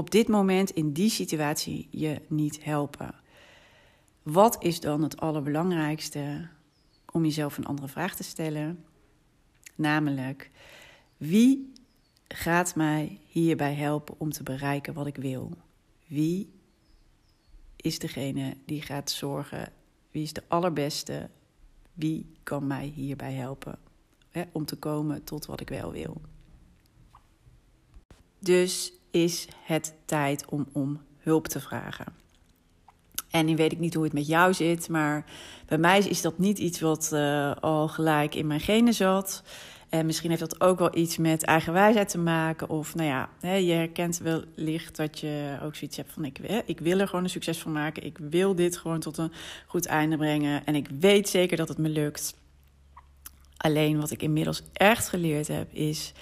op 0.00 0.10
dit 0.10 0.28
moment 0.28 0.70
in 0.70 0.92
die 0.92 1.10
situatie 1.10 1.88
je 1.90 2.20
niet 2.28 2.64
helpen. 2.64 3.14
Wat 4.22 4.62
is 4.62 4.80
dan 4.80 5.02
het 5.02 5.20
allerbelangrijkste 5.20 6.48
om 7.12 7.24
jezelf 7.24 7.58
een 7.58 7.66
andere 7.66 7.88
vraag 7.88 8.16
te 8.16 8.22
stellen? 8.22 8.84
Namelijk, 9.74 10.50
wie 11.16 11.72
gaat 12.28 12.74
mij 12.74 13.20
hierbij 13.26 13.74
helpen 13.74 14.14
om 14.18 14.30
te 14.30 14.42
bereiken 14.42 14.94
wat 14.94 15.06
ik 15.06 15.16
wil? 15.16 15.52
Wie 16.06 16.52
is 17.76 17.98
degene 17.98 18.56
die 18.64 18.82
gaat 18.82 19.10
zorgen? 19.10 19.72
Wie 20.10 20.22
is 20.22 20.32
de 20.32 20.42
allerbeste? 20.48 21.30
Wie 21.92 22.32
kan 22.42 22.66
mij 22.66 22.86
hierbij 22.86 23.32
helpen 23.32 23.78
hè, 24.30 24.42
om 24.52 24.64
te 24.64 24.76
komen 24.76 25.24
tot 25.24 25.46
wat 25.46 25.60
ik 25.60 25.68
wel 25.68 25.92
wil? 25.92 26.20
Dus 28.38 28.92
is 29.10 29.48
het 29.64 29.94
tijd 30.04 30.44
om 30.48 30.66
om 30.72 31.00
hulp 31.18 31.48
te 31.48 31.60
vragen. 31.60 32.06
En 33.30 33.46
nu 33.46 33.56
weet 33.56 33.72
ik 33.72 33.78
niet 33.78 33.94
hoe 33.94 34.04
het 34.04 34.12
met 34.12 34.26
jou 34.26 34.54
zit, 34.54 34.88
maar 34.88 35.24
bij 35.66 35.78
mij 35.78 35.98
is 35.98 36.20
dat 36.20 36.38
niet 36.38 36.58
iets 36.58 36.80
wat 36.80 37.10
uh, 37.12 37.54
al 37.60 37.88
gelijk 37.88 38.34
in 38.34 38.46
mijn 38.46 38.60
genen 38.60 38.94
zat. 38.94 39.42
En 39.88 40.06
misschien 40.06 40.28
heeft 40.28 40.40
dat 40.40 40.60
ook 40.60 40.78
wel 40.78 40.96
iets 40.96 41.16
met 41.16 41.42
eigen 41.42 41.72
wijsheid 41.72 42.08
te 42.08 42.18
maken. 42.18 42.68
Of 42.68 42.94
nou 42.94 43.08
ja, 43.08 43.54
je 43.54 43.72
herkent 43.72 44.18
wellicht 44.18 44.96
dat 44.96 45.18
je 45.18 45.58
ook 45.62 45.74
zoiets 45.74 45.96
hebt 45.96 46.12
van: 46.12 46.24
ik, 46.24 46.38
ik 46.64 46.80
wil 46.80 46.98
er 46.98 47.08
gewoon 47.08 47.24
een 47.24 47.30
succes 47.30 47.58
van 47.58 47.72
maken. 47.72 48.04
Ik 48.04 48.18
wil 48.18 48.54
dit 48.54 48.76
gewoon 48.76 49.00
tot 49.00 49.18
een 49.18 49.32
goed 49.66 49.86
einde 49.86 50.16
brengen. 50.16 50.66
En 50.66 50.74
ik 50.74 50.88
weet 50.98 51.28
zeker 51.28 51.56
dat 51.56 51.68
het 51.68 51.78
me 51.78 51.88
lukt. 51.88 52.34
Alleen 53.56 54.00
wat 54.00 54.10
ik 54.10 54.22
inmiddels 54.22 54.62
echt 54.72 55.08
geleerd 55.08 55.48
heb, 55.48 55.72
is: 55.72 56.12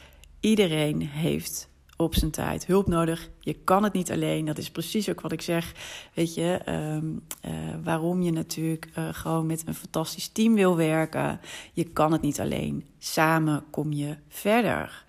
iedereen 0.40 1.00
heeft 1.02 1.68
op 1.98 2.14
zijn 2.14 2.30
tijd 2.30 2.66
hulp 2.66 2.86
nodig. 2.86 3.30
Je 3.40 3.52
kan 3.52 3.82
het 3.82 3.92
niet 3.92 4.10
alleen. 4.10 4.44
Dat 4.44 4.58
is 4.58 4.70
precies 4.70 5.08
ook 5.08 5.20
wat 5.20 5.32
ik 5.32 5.42
zeg. 5.42 5.72
Weet 6.14 6.34
je, 6.34 6.60
ehm, 6.64 7.06
eh, 7.40 7.52
waarom 7.82 8.22
je 8.22 8.32
natuurlijk 8.32 8.88
uh, 8.98 9.08
gewoon 9.12 9.46
met 9.46 9.62
een 9.66 9.74
fantastisch 9.74 10.28
team 10.28 10.54
wil 10.54 10.76
werken. 10.76 11.40
Je 11.72 11.84
kan 11.84 12.12
het 12.12 12.22
niet 12.22 12.40
alleen. 12.40 12.86
Samen 12.98 13.64
kom 13.70 13.92
je 13.92 14.16
verder. 14.28 15.04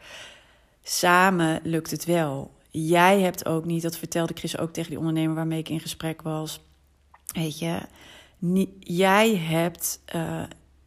Samen 0.84 1.60
lukt 1.63 1.91
het 1.91 2.05
wel. 2.05 2.51
Jij 2.69 3.22
hebt 3.22 3.46
ook 3.46 3.65
niet, 3.65 3.81
dat 3.81 3.98
vertelde 3.98 4.34
Chris 4.34 4.58
ook 4.58 4.74
tegen 4.74 4.89
die 4.89 5.00
ondernemer 5.00 5.36
waarmee 5.36 5.60
ik 5.60 5.69
in 5.69 5.79
gesprek 5.79 6.22
was. 6.22 6.62
Weet 7.34 7.60
je, 7.60 7.79
niet, 8.38 8.69
jij 8.79 9.36
hebt 9.36 10.01
uh, 10.15 10.43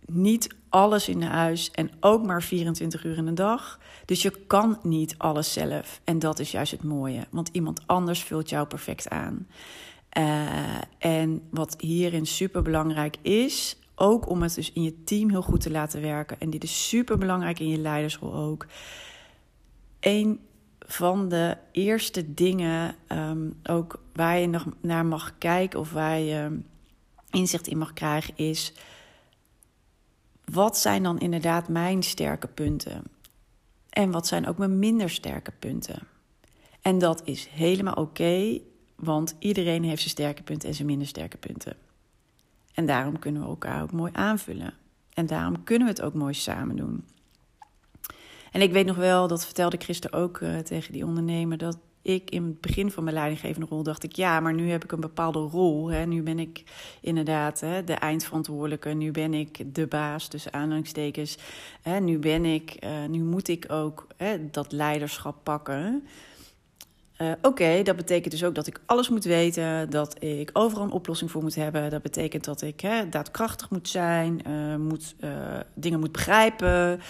niet 0.07 0.49
alles 0.73 1.09
in 1.09 1.23
huis 1.23 1.71
en 1.71 1.91
ook 2.01 2.27
maar 2.27 2.43
24 2.43 3.05
uur 3.05 3.17
in 3.17 3.27
een 3.27 3.35
dag. 3.35 3.79
Dus 4.05 4.23
je 4.23 4.31
kan 4.31 4.79
niet 4.83 5.15
alles 5.19 5.53
zelf. 5.53 6.01
En 6.05 6.19
dat 6.19 6.39
is 6.39 6.51
juist 6.51 6.73
het 6.73 6.83
mooie, 6.83 7.27
want 7.31 7.49
iemand 7.53 7.81
anders 7.87 8.23
vult 8.23 8.49
jou 8.49 8.67
perfect 8.67 9.09
aan. 9.09 9.47
Uh, 10.19 10.49
en 10.99 11.43
wat 11.51 11.75
hierin 11.79 12.27
super 12.27 12.63
belangrijk 12.63 13.17
is, 13.23 13.77
ook 13.95 14.29
om 14.29 14.43
het 14.43 14.55
dus 14.55 14.73
in 14.73 14.83
je 14.83 15.05
team 15.05 15.31
heel 15.31 15.43
goed 15.43 15.61
te 15.61 15.71
laten 15.71 16.01
werken. 16.01 16.41
En 16.41 16.51
dit 16.51 16.65
is 16.65 16.89
super 16.89 17.19
belangrijk 17.19 17.59
in 17.59 17.69
je 17.69 17.79
leidersrol 17.79 18.35
ook. 18.35 18.67
Een 20.01 20.41
van 20.79 21.29
de 21.29 21.57
eerste 21.73 22.35
dingen, 22.35 22.95
um, 23.09 23.55
ook 23.63 24.03
waar 24.13 24.39
je 24.39 24.47
nog 24.47 24.67
naar 24.81 25.07
mag 25.07 25.39
kijken 25.39 25.81
of 25.81 25.93
waar 25.93 26.19
je 26.19 26.61
inzicht 27.31 27.67
in 27.67 27.79
mag 27.79 27.93
krijgen, 27.93 28.37
is 28.37 28.73
wat 30.53 30.79
zijn 30.79 31.03
dan 31.03 31.19
inderdaad 31.19 31.69
mijn 31.69 32.03
sterke 32.03 32.47
punten? 32.47 33.03
En 33.91 34.11
wat 34.11 34.27
zijn 34.27 34.47
ook 34.47 34.59
mijn 34.59 34.79
minder 34.79 35.11
sterke 35.11 35.53
punten? 35.59 36.03
En 36.81 36.99
dat 36.99 37.23
is 37.25 37.47
helemaal 37.47 37.95
oké, 37.95 38.59
want 38.97 39.35
iedereen 39.39 39.85
heeft 39.85 40.01
zijn 40.01 40.11
sterke 40.11 40.43
punten 40.43 40.69
en 40.69 40.75
zijn 40.75 40.87
minder 40.87 41.07
sterke 41.07 41.37
punten. 41.37 41.77
En 42.75 42.87
daarom 42.87 43.19
kunnen 43.19 43.43
we 43.43 43.49
elkaar 43.49 43.83
ook 43.83 43.93
mooi 43.93 44.13
aanvullen. 44.15 44.75
En 45.15 45.27
daarom 45.27 45.65
kunnen 45.65 45.87
we 45.87 45.93
het 45.93 46.03
ook 46.03 46.15
mooi 46.15 46.35
samen 46.35 46.77
doen. 46.77 47.05
En 48.53 48.61
ik 48.61 48.73
weet 48.73 48.87
nog 48.87 48.97
wel, 48.97 49.29
dat 49.29 49.45
vertelde 49.45 49.77
Christen 49.77 50.13
ook 50.13 50.41
uh, 50.41 50.59
tegen 50.59 50.93
die 50.93 51.07
ondernemer, 51.07 51.59
dat 51.59 51.79
ik 52.03 52.31
in 52.31 52.45
het 52.45 52.61
begin 52.61 52.91
van 52.91 53.05
mijn 53.05 53.17
leidinggevende 53.17 53.67
rol 53.67 53.83
dacht 53.83 54.03
ik, 54.03 54.13
ja, 54.13 54.41
maar 54.41 54.55
nu 54.55 54.71
heb 54.71 54.85
ik 54.85 54.93
een 54.93 55.01
bepaalde 55.01 55.39
rol. 55.39 55.91
Hè. 55.91 56.07
Nu 56.07 56.23
ben 56.23 56.39
ik 56.39 56.63
inderdaad 57.01 57.61
hè, 57.61 57.85
de 57.85 57.93
eindverantwoordelijke, 57.93 58.89
nu 58.89 59.11
ben 59.11 59.35
ik 59.35 59.75
de 59.75 59.87
baas, 59.87 60.29
tussen 60.29 60.53
aanhalingstekens. 60.53 61.39
Hè. 61.83 62.01
Nu 62.01 62.19
ben 62.19 62.45
ik, 62.45 62.77
uh, 62.85 62.91
nu 63.09 63.23
moet 63.23 63.49
ik 63.49 63.73
ook 63.73 64.07
hè, 64.17 64.51
dat 64.51 64.73
leiderschap 64.73 65.37
pakken. 65.43 66.07
Uh, 67.19 67.33
Oké, 67.43 67.83
dat 67.83 67.97
betekent 67.97 68.33
dus 68.33 68.45
ook 68.45 68.55
dat 68.55 68.67
ik 68.67 68.81
alles 68.87 69.09
moet 69.09 69.25
weten, 69.25 69.91
dat 69.91 70.23
ik 70.23 70.51
overal 70.53 70.85
een 70.85 70.91
oplossing 70.91 71.31
voor 71.31 71.43
moet 71.43 71.55
hebben. 71.55 71.91
Dat 71.91 72.03
betekent 72.03 72.45
dat 72.45 72.63
ik 72.63 72.81
hè, 72.81 73.09
daadkrachtig 73.09 73.71
moet 73.71 73.89
zijn, 73.89 74.41
uh, 74.49 74.77
moet, 74.77 75.17
dingen 75.75 76.01
moet 76.01 76.13
begrijpen, 76.13 77.01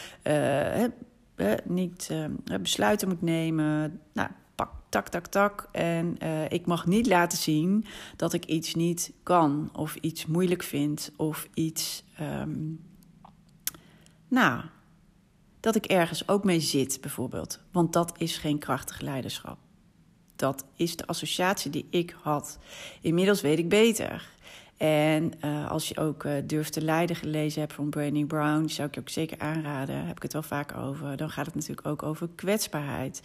niet 1.64 2.11
besluiten 2.61 3.08
moet 3.08 3.22
nemen. 3.22 4.00
Nou, 4.12 4.28
tak, 4.88 5.09
tak, 5.09 5.26
tak. 5.26 5.69
En 5.73 6.16
uh, 6.23 6.50
ik 6.50 6.66
mag 6.66 6.87
niet 6.87 7.07
laten 7.07 7.38
zien 7.38 7.85
dat 8.16 8.33
ik 8.33 8.45
iets 8.45 8.75
niet 8.75 9.12
kan, 9.23 9.71
of 9.73 9.95
iets 9.95 10.26
moeilijk 10.26 10.62
vind, 10.62 11.12
of 11.16 11.49
iets. 11.54 12.04
Um, 12.21 12.81
nou, 14.28 14.62
dat 15.61 15.75
ik 15.75 15.85
ergens 15.85 16.28
ook 16.28 16.45
mee 16.45 16.61
zit, 16.61 17.00
bijvoorbeeld. 17.00 17.61
Want 17.71 17.92
dat 17.92 18.12
is 18.19 18.38
geen 18.38 18.59
krachtig 18.59 19.00
leiderschap. 19.00 19.59
Dat 20.37 20.64
is 20.76 20.97
de 20.97 21.07
associatie 21.07 21.71
die 21.71 21.87
ik 21.90 22.16
had. 22.23 22.59
Inmiddels 23.00 23.40
weet 23.40 23.59
ik 23.59 23.69
beter. 23.69 24.31
En 24.76 25.33
uh, 25.45 25.71
als 25.71 25.88
je 25.88 25.97
ook 25.97 26.25
uh, 26.25 26.33
Durft 26.45 26.73
te 26.73 26.81
Leiden 26.81 27.16
gelezen 27.16 27.61
hebt 27.61 27.73
van 27.73 27.90
Brené 27.90 28.25
Brown, 28.25 28.61
die 28.61 28.71
zou 28.71 28.88
ik 28.88 28.95
je 28.95 29.00
ook 29.00 29.09
zeker 29.09 29.38
aanraden. 29.38 30.07
Heb 30.07 30.16
ik 30.16 30.23
het 30.23 30.33
wel 30.33 30.42
vaak 30.42 30.76
over. 30.76 31.16
Dan 31.16 31.31
gaat 31.31 31.47
het 31.47 31.54
natuurlijk 31.54 31.87
ook 31.87 32.02
over 32.02 32.28
kwetsbaarheid. 32.35 33.21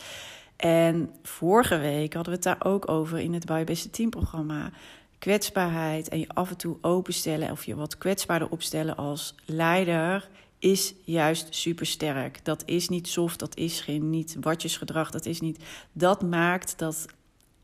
En 0.58 1.14
vorige 1.24 1.78
week 1.78 2.14
hadden 2.14 2.32
we 2.34 2.40
het 2.40 2.60
daar 2.60 2.72
ook 2.72 2.90
over 2.90 3.20
in 3.20 3.34
het 3.34 3.46
Bij 3.46 3.64
Beste 3.64 3.90
Team 3.90 4.10
programma. 4.10 4.72
Kwetsbaarheid 5.20 6.08
en 6.08 6.20
je 6.20 6.28
af 6.28 6.50
en 6.50 6.58
toe 6.58 6.78
openstellen 6.82 7.52
of 7.52 7.66
je 7.66 7.76
wat 7.76 7.98
kwetsbaarder 7.98 8.50
opstellen 8.50 8.96
als 8.96 9.36
leider 9.46 10.30
is 10.60 10.94
juist 11.04 11.56
super 11.56 11.86
sterk. 11.86 12.46
Dat 12.46 12.64
is 12.66 12.90
niet 12.90 13.08
soft, 13.08 13.40
dat 13.40 13.58
is 13.58 13.82
geen 13.82 14.10
niet 14.10 14.38
watjesgedrag, 14.40 15.12
dat 15.12 15.26
is 15.26 15.42
niet. 15.42 15.64
Dat 15.92 16.22
maakt 16.22 16.80
dat 16.80 17.06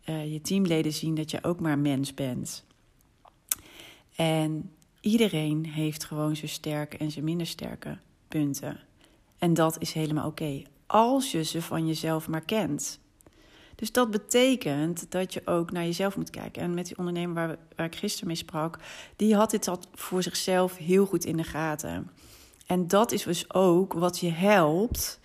uh, 0.06 0.32
je 0.34 0.42
teamleden 0.42 0.94
zien 0.94 1.16
dat 1.16 1.32
je 1.32 1.44
ook 1.44 1.60
maar 1.60 1.80
mens 1.80 2.14
bent. 2.14 2.66
En 4.16 4.72
Iedereen 5.04 5.66
heeft 5.66 6.04
gewoon 6.04 6.36
zijn 6.36 6.50
sterke 6.50 6.98
en 6.98 7.12
zijn 7.12 7.26
minder 7.26 7.48
sterke 7.48 7.98
punten. 8.28 8.80
En 9.38 9.54
dat 9.54 9.82
is 9.82 9.94
helemaal 9.94 10.28
oké. 10.28 10.62
Als 10.88 11.32
je 11.32 11.44
ze 11.44 11.62
van 11.62 11.88
jezelf 11.88 12.28
maar 12.28 12.46
kent. 12.46 13.00
Dus 13.76 13.92
dat 13.92 14.12
betekent 14.12 15.06
dat 15.12 15.34
je 15.34 15.42
ook 15.46 15.72
naar 15.72 15.84
jezelf 15.84 16.18
moet 16.18 16.30
kijken. 16.30 16.62
En 16.62 16.74
met 16.74 16.86
die 16.86 16.98
ondernemer 16.98 17.34
waar, 17.36 17.58
waar 17.76 17.86
ik 17.86 17.96
gisteren 17.96 18.28
mee 18.28 18.36
sprak, 18.36 18.78
die 19.16 19.36
had 19.36 19.52
dit 19.52 19.68
al 19.68 19.80
voor 19.94 20.24
zichzelf 20.24 20.78
heel 20.78 21.06
goed 21.06 21.26
in 21.26 21.38
de 21.38 21.44
gaten. 21.44 22.12
En 22.68 22.88
dat 22.88 23.12
is 23.12 23.24
dus 23.24 23.54
ook 23.54 23.94
wat 23.94 24.20
je 24.20 24.30
helpt 24.30 25.20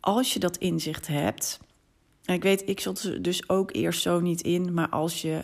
als 0.00 0.32
je 0.32 0.38
dat 0.38 0.56
inzicht 0.56 1.06
hebt. 1.06 1.60
En 2.24 2.34
ik 2.34 2.42
weet, 2.42 2.68
ik 2.68 2.80
zat 2.80 3.12
dus 3.20 3.48
ook 3.48 3.74
eerst 3.74 4.02
zo 4.02 4.20
niet 4.20 4.40
in, 4.40 4.74
maar 4.74 4.88
als 4.88 5.22
je 5.22 5.40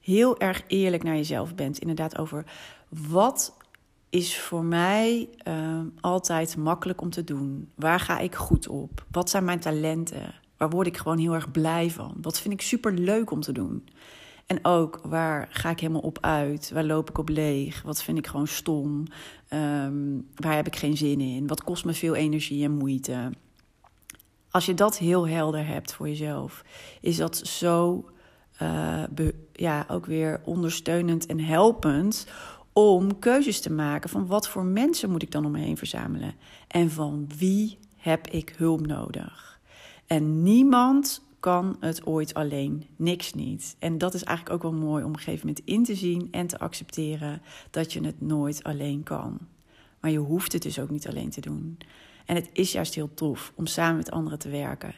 heel 0.00 0.38
erg 0.40 0.62
eerlijk 0.66 1.02
naar 1.02 1.16
jezelf 1.16 1.54
bent, 1.54 1.78
inderdaad 1.78 2.18
over 2.18 2.44
wat 2.88 3.56
is 4.14 4.38
voor 4.38 4.64
mij 4.64 5.28
uh, 5.48 5.80
altijd 6.00 6.56
makkelijk 6.56 7.00
om 7.00 7.10
te 7.10 7.24
doen. 7.24 7.70
Waar 7.74 8.00
ga 8.00 8.18
ik 8.18 8.34
goed 8.34 8.68
op? 8.68 9.04
Wat 9.10 9.30
zijn 9.30 9.44
mijn 9.44 9.60
talenten? 9.60 10.34
Waar 10.56 10.70
word 10.70 10.86
ik 10.86 10.96
gewoon 10.96 11.18
heel 11.18 11.34
erg 11.34 11.50
blij 11.50 11.90
van? 11.90 12.14
Wat 12.20 12.40
vind 12.40 12.54
ik 12.54 12.60
super 12.60 12.92
leuk 12.92 13.30
om 13.30 13.40
te 13.40 13.52
doen? 13.52 13.88
En 14.46 14.64
ook 14.64 15.00
waar 15.04 15.48
ga 15.50 15.70
ik 15.70 15.80
helemaal 15.80 16.00
op 16.00 16.18
uit? 16.20 16.70
Waar 16.70 16.84
loop 16.84 17.10
ik 17.10 17.18
op 17.18 17.28
leeg? 17.28 17.82
Wat 17.82 18.02
vind 18.02 18.18
ik 18.18 18.26
gewoon 18.26 18.46
stom? 18.46 19.04
Um, 19.50 20.28
waar 20.34 20.54
heb 20.54 20.66
ik 20.66 20.76
geen 20.76 20.96
zin 20.96 21.20
in? 21.20 21.46
Wat 21.46 21.64
kost 21.64 21.84
me 21.84 21.92
veel 21.92 22.14
energie 22.14 22.64
en 22.64 22.72
moeite? 22.72 23.30
Als 24.50 24.66
je 24.66 24.74
dat 24.74 24.98
heel 24.98 25.28
helder 25.28 25.66
hebt 25.66 25.92
voor 25.92 26.08
jezelf, 26.08 26.64
is 27.00 27.16
dat 27.16 27.36
zo 27.36 28.08
uh, 28.62 29.02
ja, 29.52 29.84
ook 29.88 30.06
weer 30.06 30.40
ondersteunend 30.44 31.26
en 31.26 31.40
helpend 31.40 32.26
om 32.76 33.18
keuzes 33.18 33.60
te 33.60 33.72
maken 33.72 34.10
van 34.10 34.26
wat 34.26 34.48
voor 34.48 34.64
mensen 34.64 35.10
moet 35.10 35.22
ik 35.22 35.30
dan 35.30 35.44
om 35.44 35.52
me 35.52 35.58
heen 35.58 35.76
verzamelen 35.76 36.34
en 36.68 36.90
van 36.90 37.28
wie 37.38 37.78
heb 37.96 38.26
ik 38.26 38.54
hulp 38.56 38.86
nodig. 38.86 39.60
En 40.06 40.42
niemand 40.42 41.22
kan 41.40 41.76
het 41.80 42.06
ooit 42.06 42.34
alleen, 42.34 42.86
niks 42.96 43.32
niet. 43.32 43.76
En 43.78 43.98
dat 43.98 44.14
is 44.14 44.22
eigenlijk 44.22 44.56
ook 44.56 44.72
wel 44.72 44.80
mooi 44.80 45.02
om 45.02 45.08
op 45.08 45.16
een 45.16 45.22
gegeven 45.22 45.46
moment 45.46 45.66
in 45.66 45.84
te 45.84 45.94
zien 45.94 46.28
en 46.30 46.46
te 46.46 46.58
accepteren 46.58 47.42
dat 47.70 47.92
je 47.92 48.00
het 48.00 48.20
nooit 48.20 48.62
alleen 48.62 49.02
kan. 49.02 49.38
Maar 50.00 50.10
je 50.10 50.18
hoeft 50.18 50.52
het 50.52 50.62
dus 50.62 50.78
ook 50.78 50.90
niet 50.90 51.08
alleen 51.08 51.30
te 51.30 51.40
doen. 51.40 51.78
En 52.26 52.34
het 52.34 52.50
is 52.52 52.72
juist 52.72 52.94
heel 52.94 53.14
tof 53.14 53.52
om 53.54 53.66
samen 53.66 53.96
met 53.96 54.10
anderen 54.10 54.38
te 54.38 54.48
werken 54.48 54.94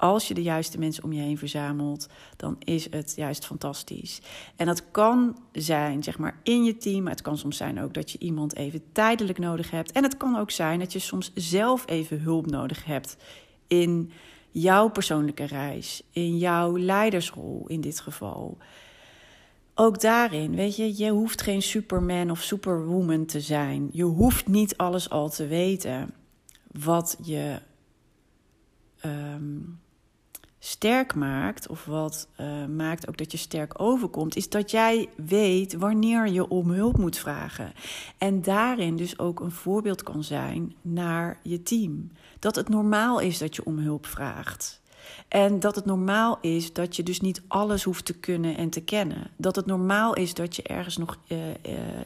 als 0.00 0.28
je 0.28 0.34
de 0.34 0.42
juiste 0.42 0.78
mensen 0.78 1.04
om 1.04 1.12
je 1.12 1.20
heen 1.20 1.38
verzamelt, 1.38 2.08
dan 2.36 2.56
is 2.58 2.90
het 2.90 3.12
juist 3.16 3.46
fantastisch. 3.46 4.20
En 4.56 4.66
dat 4.66 4.90
kan 4.90 5.38
zijn, 5.52 6.02
zeg 6.02 6.18
maar, 6.18 6.40
in 6.42 6.64
je 6.64 6.76
team. 6.76 7.02
Maar 7.02 7.12
het 7.12 7.22
kan 7.22 7.38
soms 7.38 7.56
zijn 7.56 7.80
ook 7.80 7.94
dat 7.94 8.10
je 8.10 8.18
iemand 8.18 8.56
even 8.56 8.82
tijdelijk 8.92 9.38
nodig 9.38 9.70
hebt. 9.70 9.92
En 9.92 10.02
het 10.02 10.16
kan 10.16 10.36
ook 10.36 10.50
zijn 10.50 10.78
dat 10.78 10.92
je 10.92 10.98
soms 10.98 11.30
zelf 11.34 11.82
even 11.86 12.20
hulp 12.20 12.46
nodig 12.46 12.84
hebt 12.84 13.16
in 13.66 14.12
jouw 14.50 14.88
persoonlijke 14.88 15.44
reis, 15.44 16.02
in 16.10 16.38
jouw 16.38 16.78
leidersrol 16.78 17.64
in 17.66 17.80
dit 17.80 18.00
geval. 18.00 18.58
Ook 19.74 20.00
daarin, 20.00 20.54
weet 20.54 20.76
je, 20.76 20.98
je 20.98 21.10
hoeft 21.10 21.42
geen 21.42 21.62
superman 21.62 22.30
of 22.30 22.42
superwoman 22.42 23.24
te 23.24 23.40
zijn. 23.40 23.88
Je 23.92 24.04
hoeft 24.04 24.48
niet 24.48 24.76
alles 24.76 25.10
al 25.10 25.30
te 25.30 25.46
weten. 25.46 26.14
Wat 26.72 27.16
je 27.22 27.58
um, 29.04 29.80
sterk 30.62 31.14
maakt, 31.14 31.68
of 31.68 31.84
wat 31.84 32.28
uh, 32.40 32.66
maakt 32.66 33.08
ook 33.08 33.16
dat 33.16 33.32
je 33.32 33.38
sterk 33.38 33.80
overkomt, 33.80 34.36
is 34.36 34.48
dat 34.48 34.70
jij 34.70 35.08
weet 35.16 35.72
wanneer 35.74 36.28
je 36.28 36.48
om 36.48 36.70
hulp 36.70 36.98
moet 36.98 37.18
vragen. 37.18 37.72
En 38.18 38.42
daarin 38.42 38.96
dus 38.96 39.18
ook 39.18 39.40
een 39.40 39.50
voorbeeld 39.50 40.02
kan 40.02 40.24
zijn 40.24 40.74
naar 40.82 41.38
je 41.42 41.62
team. 41.62 42.10
Dat 42.38 42.56
het 42.56 42.68
normaal 42.68 43.18
is 43.18 43.38
dat 43.38 43.56
je 43.56 43.64
om 43.64 43.78
hulp 43.78 44.06
vraagt. 44.06 44.80
En 45.28 45.60
dat 45.60 45.74
het 45.74 45.84
normaal 45.84 46.38
is 46.40 46.72
dat 46.72 46.96
je 46.96 47.02
dus 47.02 47.20
niet 47.20 47.42
alles 47.48 47.82
hoeft 47.82 48.04
te 48.04 48.14
kunnen 48.14 48.56
en 48.56 48.70
te 48.70 48.80
kennen. 48.80 49.30
Dat 49.36 49.56
het 49.56 49.66
normaal 49.66 50.14
is 50.14 50.34
dat 50.34 50.56
je 50.56 50.62
ergens 50.62 50.96
nog 50.96 51.18
uh, 51.28 51.38
uh, 51.48 51.54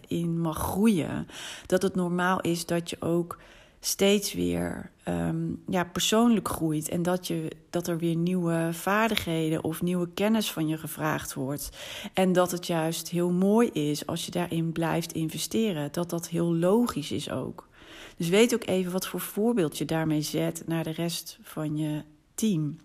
in 0.07 0.41
mag 0.41 0.59
groeien. 0.59 1.27
Dat 1.67 1.83
het 1.83 1.95
normaal 1.95 2.41
is 2.41 2.67
dat 2.67 2.91
je 2.91 2.97
ook 3.01 3.39
steeds 3.87 4.33
weer 4.33 4.91
um, 5.09 5.63
ja, 5.69 5.85
persoonlijk 5.85 6.49
groeit. 6.49 6.89
En 6.89 7.03
dat, 7.03 7.27
je, 7.27 7.51
dat 7.71 7.89
er 7.89 7.99
weer 7.99 8.17
nieuwe 8.17 8.69
vaardigheden 8.73 9.65
of 9.65 9.83
nieuwe 9.83 10.09
kennis 10.15 10.53
van 10.53 10.69
je 10.69 10.79
gevraagd 10.79 11.35
wordt. 11.35 11.71
En 12.15 12.33
dat 12.33 12.51
het 12.51 12.67
juist 12.67 13.09
heel 13.09 13.31
mooi 13.31 13.69
is 13.69 14.07
als 14.07 14.25
je 14.25 14.31
daarin 14.31 14.73
blijft 14.73 15.13
investeren. 15.13 15.93
Dat 15.93 16.11
dat 16.11 16.29
heel 16.29 16.55
logisch 16.55 17.13
is 17.13 17.31
ook. 17.31 17.69
Dus 18.17 18.29
weet 18.29 18.55
ook 18.55 18.67
even 18.67 18.93
wat 18.93 19.07
voor 19.07 19.21
voorbeeld 19.21 19.79
je 19.79 19.85
daarmee 19.85 20.23
zet 20.23 20.63
naar 20.67 20.85
de 20.85 20.93
rest 20.93 21.39
van 21.43 21.77
je 21.77 22.03
team. 22.35 22.77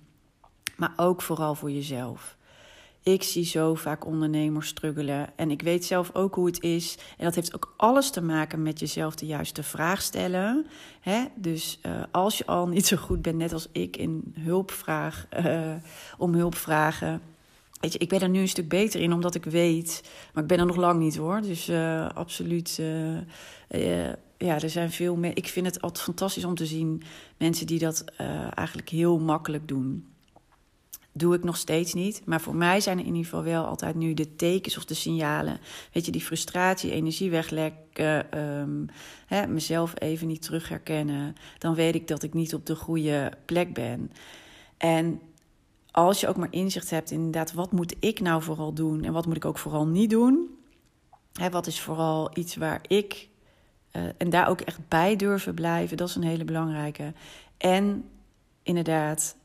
Maar 0.75 0.93
ook 0.95 1.21
vooral 1.21 1.55
voor 1.55 1.71
jezelf. 1.71 2.37
Ik 3.13 3.23
zie 3.23 3.45
zo 3.45 3.75
vaak 3.75 4.05
ondernemers 4.05 4.67
struggelen. 4.67 5.29
En 5.35 5.51
ik 5.51 5.61
weet 5.61 5.85
zelf 5.85 6.09
ook 6.13 6.35
hoe 6.35 6.45
het 6.45 6.61
is. 6.61 6.97
En 7.17 7.25
dat 7.25 7.35
heeft 7.35 7.55
ook 7.55 7.73
alles 7.77 8.09
te 8.09 8.21
maken 8.21 8.61
met 8.61 8.79
jezelf 8.79 9.15
de 9.15 9.25
juiste 9.25 9.63
vraag 9.63 10.01
stellen. 10.01 10.65
Hè? 11.01 11.25
Dus 11.35 11.79
uh, 11.85 12.03
als 12.11 12.37
je 12.37 12.45
al 12.45 12.67
niet 12.67 12.85
zo 12.85 12.97
goed 12.97 13.21
bent, 13.21 13.37
net 13.37 13.53
als 13.53 13.67
ik, 13.71 13.97
in 13.97 14.33
hulpvraag, 14.39 15.27
uh, 15.45 15.73
om 16.17 16.33
hulp 16.33 16.55
vragen. 16.55 17.21
Weet 17.79 17.93
je, 17.93 17.99
ik 17.99 18.09
ben 18.09 18.21
er 18.21 18.29
nu 18.29 18.39
een 18.39 18.47
stuk 18.47 18.69
beter 18.69 19.01
in, 19.01 19.13
omdat 19.13 19.35
ik 19.35 19.45
weet. 19.45 20.03
Maar 20.33 20.43
ik 20.43 20.49
ben 20.49 20.59
er 20.59 20.65
nog 20.65 20.75
lang 20.75 20.99
niet 20.99 21.17
hoor. 21.17 21.41
Dus 21.41 21.69
uh, 21.69 22.09
absoluut. 22.09 22.81
ja, 24.37 24.61
er 24.61 24.69
zijn 24.69 24.91
veel 24.91 25.15
meer. 25.15 25.37
Ik 25.37 25.47
vind 25.47 25.65
het 25.65 25.81
altijd 25.81 26.03
fantastisch 26.03 26.45
om 26.45 26.55
te 26.55 26.65
zien 26.65 27.01
mensen 27.37 27.67
die 27.67 27.79
dat 27.79 28.03
eigenlijk 28.53 28.89
heel 28.89 29.19
makkelijk 29.19 29.67
doen 29.67 30.05
doe 31.19 31.35
ik 31.35 31.43
nog 31.43 31.57
steeds 31.57 31.93
niet. 31.93 32.21
Maar 32.25 32.41
voor 32.41 32.55
mij 32.55 32.79
zijn 32.81 32.97
er 32.97 33.05
in 33.05 33.15
ieder 33.15 33.29
geval 33.29 33.43
wel 33.43 33.65
altijd 33.65 33.95
nu 33.95 34.13
de 34.13 34.35
tekens 34.35 34.77
of 34.77 34.85
de 34.85 34.93
signalen. 34.93 35.59
Weet 35.93 36.05
je, 36.05 36.11
die 36.11 36.21
frustratie, 36.21 36.91
energie 36.91 37.29
weglekken, 37.29 38.39
um, 38.39 38.85
hè, 39.25 39.47
mezelf 39.47 39.93
even 39.99 40.27
niet 40.27 40.41
terug 40.41 40.69
herkennen. 40.69 41.35
Dan 41.57 41.75
weet 41.75 41.95
ik 41.95 42.07
dat 42.07 42.23
ik 42.23 42.33
niet 42.33 42.53
op 42.53 42.65
de 42.65 42.75
goede 42.75 43.31
plek 43.45 43.73
ben. 43.73 44.11
En 44.77 45.21
als 45.91 46.19
je 46.19 46.27
ook 46.27 46.37
maar 46.37 46.51
inzicht 46.51 46.89
hebt, 46.89 47.11
inderdaad, 47.11 47.53
wat 47.53 47.71
moet 47.71 47.95
ik 47.99 48.19
nou 48.19 48.41
vooral 48.41 48.73
doen 48.73 49.03
en 49.03 49.13
wat 49.13 49.25
moet 49.25 49.35
ik 49.35 49.45
ook 49.45 49.57
vooral 49.57 49.87
niet 49.87 50.09
doen? 50.09 50.57
Hè, 51.33 51.49
wat 51.49 51.67
is 51.67 51.81
vooral 51.81 52.31
iets 52.33 52.55
waar 52.55 52.79
ik. 52.87 53.27
Uh, 53.91 54.03
en 54.17 54.29
daar 54.29 54.49
ook 54.49 54.61
echt 54.61 54.87
bij 54.87 55.15
durven 55.15 55.53
blijven, 55.53 55.97
dat 55.97 56.09
is 56.09 56.15
een 56.15 56.23
hele 56.23 56.45
belangrijke. 56.45 57.13
En 57.57 58.09
inderdaad, 58.63 59.35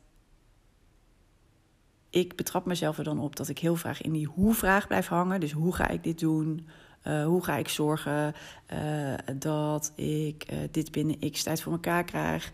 ik 2.15 2.37
betrap 2.37 2.65
mezelf 2.65 2.99
er 2.99 3.05
dan 3.05 3.19
op 3.19 3.37
dat 3.37 3.49
ik 3.49 3.59
heel 3.59 3.77
vaak 3.77 3.99
in 3.99 4.13
die 4.13 4.27
hoe-vraag 4.27 4.87
blijf 4.87 5.07
hangen. 5.07 5.41
Dus 5.41 5.53
hoe 5.53 5.75
ga 5.75 5.89
ik 5.89 6.03
dit 6.03 6.19
doen? 6.19 6.67
Uh, 7.07 7.25
hoe 7.25 7.45
ga 7.45 7.57
ik 7.57 7.69
zorgen 7.69 8.35
uh, 8.73 9.15
dat 9.39 9.93
ik 9.95 10.53
uh, 10.53 10.59
dit 10.71 10.93
binnen 10.93 11.31
x 11.31 11.43
tijd 11.43 11.63
voor 11.63 11.73
elkaar 11.73 12.05
krijg? 12.05 12.51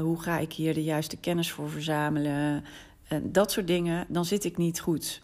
hoe 0.00 0.20
ga 0.22 0.38
ik 0.38 0.52
hier 0.52 0.74
de 0.74 0.82
juiste 0.82 1.16
kennis 1.16 1.50
voor 1.50 1.70
verzamelen? 1.70 2.64
dat 3.22 3.52
soort 3.52 3.66
dingen, 3.66 4.06
dan 4.08 4.24
zit 4.24 4.44
ik 4.44 4.56
niet 4.56 4.80
goed. 4.80 5.22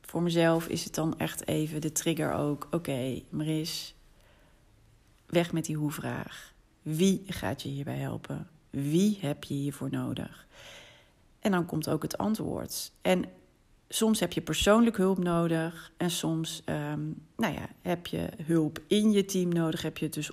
Voor 0.00 0.22
mezelf 0.22 0.66
is 0.66 0.84
het 0.84 0.94
dan 0.94 1.18
echt 1.18 1.46
even 1.46 1.80
de 1.80 1.92
trigger 1.92 2.32
ook. 2.32 2.64
Oké, 2.64 2.76
okay, 2.76 3.24
Maris, 3.28 3.94
weg 5.26 5.52
met 5.52 5.64
die 5.64 5.76
hoe-vraag. 5.76 6.52
Wie 6.82 7.24
gaat 7.26 7.62
je 7.62 7.68
hierbij 7.68 7.98
helpen? 7.98 8.48
Wie 8.70 9.18
heb 9.20 9.44
je 9.44 9.54
hiervoor 9.54 9.90
nodig? 9.90 10.46
En 11.46 11.52
dan 11.52 11.66
komt 11.66 11.88
ook 11.88 12.02
het 12.02 12.18
antwoord. 12.18 12.92
En 13.02 13.24
soms 13.88 14.20
heb 14.20 14.32
je 14.32 14.40
persoonlijk 14.40 14.96
hulp 14.96 15.18
nodig. 15.18 15.92
En 15.96 16.10
soms 16.10 16.62
um, 16.66 17.26
nou 17.36 17.54
ja, 17.54 17.68
heb 17.82 18.06
je 18.06 18.28
hulp 18.42 18.78
in 18.86 19.12
je 19.12 19.24
team 19.24 19.48
nodig. 19.48 19.82
Heb 19.82 19.98
je 19.98 20.04
het 20.04 20.14
dus 20.14 20.30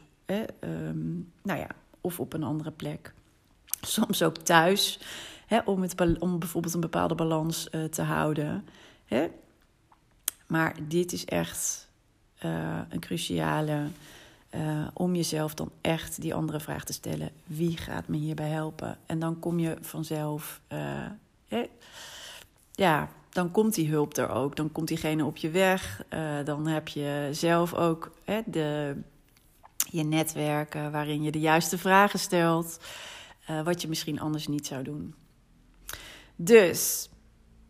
um, 0.60 1.32
nou 1.43 1.60
ja, 1.60 1.67
of 2.02 2.19
op 2.19 2.34
een 2.34 2.43
andere 2.43 2.71
plek. 2.71 3.13
Soms 3.82 4.23
ook 4.23 4.38
thuis. 4.38 4.99
Hè, 5.45 5.60
om, 5.65 5.82
het, 5.82 6.19
om 6.19 6.39
bijvoorbeeld 6.39 6.73
een 6.73 6.80
bepaalde 6.80 7.15
balans 7.15 7.67
uh, 7.71 7.84
te 7.84 8.02
houden. 8.02 8.65
Hè? 9.06 9.28
Maar 10.47 10.76
dit 10.88 11.12
is 11.12 11.26
echt 11.26 11.89
uh, 12.45 12.80
een 12.89 12.99
cruciale 12.99 13.88
uh, 14.55 14.87
om 14.93 15.15
jezelf 15.15 15.53
dan 15.53 15.71
echt 15.81 16.21
die 16.21 16.33
andere 16.33 16.59
vraag 16.59 16.83
te 16.83 16.93
stellen: 16.93 17.31
wie 17.45 17.77
gaat 17.77 18.07
me 18.07 18.17
hierbij 18.17 18.49
helpen? 18.49 18.97
En 19.05 19.19
dan 19.19 19.39
kom 19.39 19.59
je 19.59 19.77
vanzelf, 19.81 20.61
uh, 21.49 21.59
ja, 22.71 23.09
dan 23.29 23.51
komt 23.51 23.75
die 23.75 23.89
hulp 23.89 24.17
er 24.17 24.29
ook. 24.29 24.55
Dan 24.55 24.71
komt 24.71 24.87
diegene 24.87 25.25
op 25.25 25.37
je 25.37 25.49
weg. 25.49 26.03
Uh, 26.09 26.45
dan 26.45 26.67
heb 26.67 26.87
je 26.87 27.29
zelf 27.31 27.73
ook 27.73 28.11
de, 28.45 28.95
je 29.91 30.03
netwerken 30.03 30.91
waarin 30.91 31.23
je 31.23 31.31
de 31.31 31.39
juiste 31.39 31.77
vragen 31.77 32.19
stelt, 32.19 32.79
wat 33.63 33.81
je 33.81 33.87
misschien 33.87 34.19
anders 34.19 34.47
niet 34.47 34.65
zou 34.65 34.83
doen. 34.83 35.15
Dus 36.35 37.09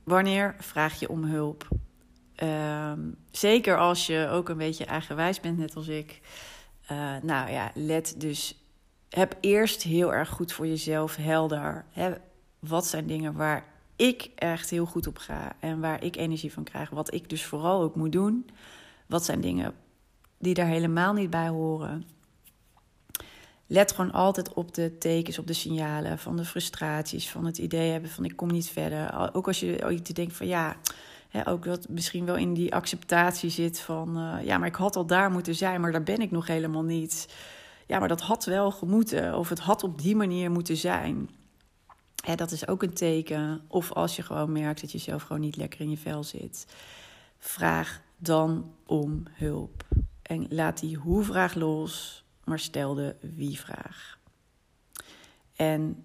wanneer 0.04 0.56
vraag 0.60 1.00
je 1.00 1.10
om 1.10 1.24
hulp? 1.24 1.68
Ehm, 2.36 3.00
zeker 3.32 3.78
als 3.78 4.08
je 4.08 4.28
ook 4.32 4.50
een 4.50 4.58
beetje 4.58 4.86
eigenwijs 4.86 5.40
bent, 5.40 5.58
net 5.58 5.76
als 5.76 5.88
ik. 5.88 6.22
Uh, 6.92 7.16
nou 7.22 7.52
ja, 7.52 7.72
let 7.74 8.16
dus. 8.18 8.58
Heb 9.10 9.38
eerst 9.40 9.84
heel 9.84 10.14
erg 10.14 10.30
goed 10.30 10.54
voor 10.54 10.68
jezelf 10.68 11.16
helder. 11.16 11.86
Hè, 11.90 12.14
wat 12.60 12.86
zijn 12.86 13.08
dingen 13.08 13.34
waar 13.34 13.66
ik 13.96 14.30
echt 14.36 14.70
heel 14.70 14.86
goed 14.86 15.08
op 15.08 15.18
ga 15.18 15.56
en 15.60 15.80
waar 15.80 16.04
ik 16.04 16.16
energie 16.16 16.54
van 16.54 16.64
krijg. 16.64 16.90
Wat 16.90 17.14
ik 17.14 17.30
dus 17.30 17.46
vooral 17.46 17.82
ook 17.82 17.96
moet 17.96 18.12
doen. 18.12 18.50
Wat 19.08 19.26
zijn 19.26 19.42
dingen 19.42 19.74
die 20.38 20.54
daar 20.54 20.68
helemaal 20.68 21.14
niet 21.14 21.30
bij 21.30 21.48
horen. 21.48 22.04
Let 23.68 23.92
gewoon 23.92 24.12
altijd 24.12 24.54
op 24.54 24.74
de 24.74 24.98
tekens, 24.98 25.40
op 25.40 25.48
de 25.48 25.54
signalen 25.54 26.20
van 26.20 26.36
de 26.36 26.46
frustraties, 26.46 27.30
van 27.30 27.46
het 27.46 27.58
idee 27.58 27.92
hebben 27.92 28.10
van 28.10 28.26
ik 28.26 28.36
kom 28.36 28.52
niet 28.52 28.70
verder. 28.70 29.34
Ook 29.34 29.48
als 29.48 29.60
je 29.60 29.84
ooit 29.84 30.16
denkt 30.16 30.36
van 30.36 30.48
ja, 30.48 30.76
ook 31.46 31.64
dat 31.64 31.90
misschien 31.90 32.26
wel 32.26 32.36
in 32.36 32.54
die 32.54 32.76
acceptatie 32.76 33.50
zit 33.50 33.80
van 33.80 34.18
uh, 34.18 34.46
ja, 34.46 34.58
maar 34.58 34.68
ik 34.68 34.76
had 34.76 34.96
al 34.96 35.06
daar 35.06 35.32
moeten 35.32 35.56
zijn, 35.56 35.82
maar 35.82 35.92
daar 35.92 36.04
ben 36.04 36.20
ik 36.20 36.32
nog 36.32 36.48
helemaal 36.48 36.84
niet. 36.84 37.36
Ja, 37.88 38.00
maar 38.00 38.08
dat 38.08 38.22
had 38.22 38.46
wel 38.46 38.72
gemoeten 38.72 39.38
of 39.38 39.50
het 39.50 39.60
had 39.60 39.84
op 39.84 40.02
die 40.02 40.16
manier 40.16 40.52
moeten 40.52 40.78
zijn. 40.78 41.30
Dat 42.36 42.52
is 42.52 42.68
ook 42.68 42.84
een 42.84 42.94
teken. 42.94 43.62
Of 43.68 43.92
als 43.92 44.16
je 44.16 44.22
gewoon 44.22 44.52
merkt 44.52 44.82
dat 44.82 44.92
je 44.92 44.98
zelf 44.98 45.22
gewoon 45.22 45.42
niet 45.42 45.56
lekker 45.56 45.80
in 45.80 45.90
je 45.90 45.98
vel 45.98 46.24
zit, 46.24 46.66
vraag 47.38 48.02
dan 48.18 48.74
om 48.86 49.24
hulp. 49.32 49.88
En 50.22 50.46
laat 50.50 50.80
die 50.80 50.96
hoe-vraag 50.96 51.54
los, 51.54 52.24
maar 52.44 52.60
stel 52.60 52.94
de 52.94 53.16
wie-vraag. 53.22 54.18
En 55.56 56.04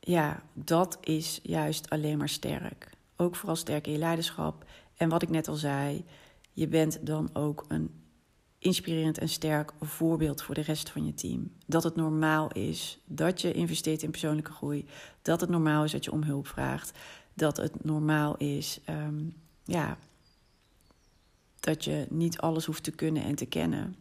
ja, 0.00 0.42
dat 0.52 0.98
is 1.00 1.40
juist 1.42 1.90
alleen 1.90 2.18
maar 2.18 2.28
sterk. 2.28 2.95
Ook 3.16 3.36
vooral 3.36 3.56
sterk 3.56 3.86
in 3.86 3.92
je 3.92 3.98
leiderschap. 3.98 4.64
En 4.96 5.08
wat 5.08 5.22
ik 5.22 5.28
net 5.28 5.48
al 5.48 5.54
zei, 5.54 6.04
je 6.52 6.68
bent 6.68 7.06
dan 7.06 7.30
ook 7.32 7.64
een 7.68 7.90
inspirerend 8.58 9.18
en 9.18 9.28
sterk 9.28 9.72
voorbeeld 9.80 10.42
voor 10.42 10.54
de 10.54 10.60
rest 10.60 10.90
van 10.90 11.06
je 11.06 11.14
team. 11.14 11.52
Dat 11.66 11.82
het 11.82 11.96
normaal 11.96 12.52
is 12.52 12.98
dat 13.04 13.40
je 13.40 13.52
investeert 13.52 14.02
in 14.02 14.10
persoonlijke 14.10 14.52
groei. 14.52 14.86
Dat 15.22 15.40
het 15.40 15.50
normaal 15.50 15.84
is 15.84 15.92
dat 15.92 16.04
je 16.04 16.12
om 16.12 16.22
hulp 16.22 16.46
vraagt. 16.46 16.98
Dat 17.34 17.56
het 17.56 17.84
normaal 17.84 18.36
is 18.36 18.80
ehm, 18.84 19.24
ja, 19.64 19.98
dat 21.60 21.84
je 21.84 22.06
niet 22.10 22.38
alles 22.38 22.64
hoeft 22.64 22.82
te 22.82 22.90
kunnen 22.90 23.22
en 23.22 23.34
te 23.34 23.46
kennen. 23.46 23.96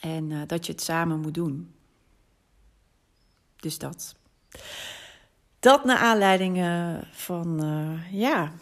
En 0.00 0.30
uh, 0.30 0.42
dat 0.46 0.66
je 0.66 0.72
het 0.72 0.82
samen 0.82 1.20
moet 1.20 1.34
doen. 1.34 1.74
Dus 3.56 3.78
dat. 3.78 4.14
Dat 5.60 5.84
naar 5.84 5.96
aanleiding 5.96 6.56
uh, 6.56 6.96
van, 7.10 7.64
uh, 7.64 8.12
ja, 8.12 8.52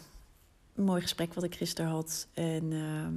een 0.75 0.83
mooi 0.83 1.01
gesprek 1.01 1.33
wat 1.33 1.43
ik 1.43 1.55
gisteren 1.55 1.91
had. 1.91 2.27
En 2.33 2.73
ehm, 2.73 3.13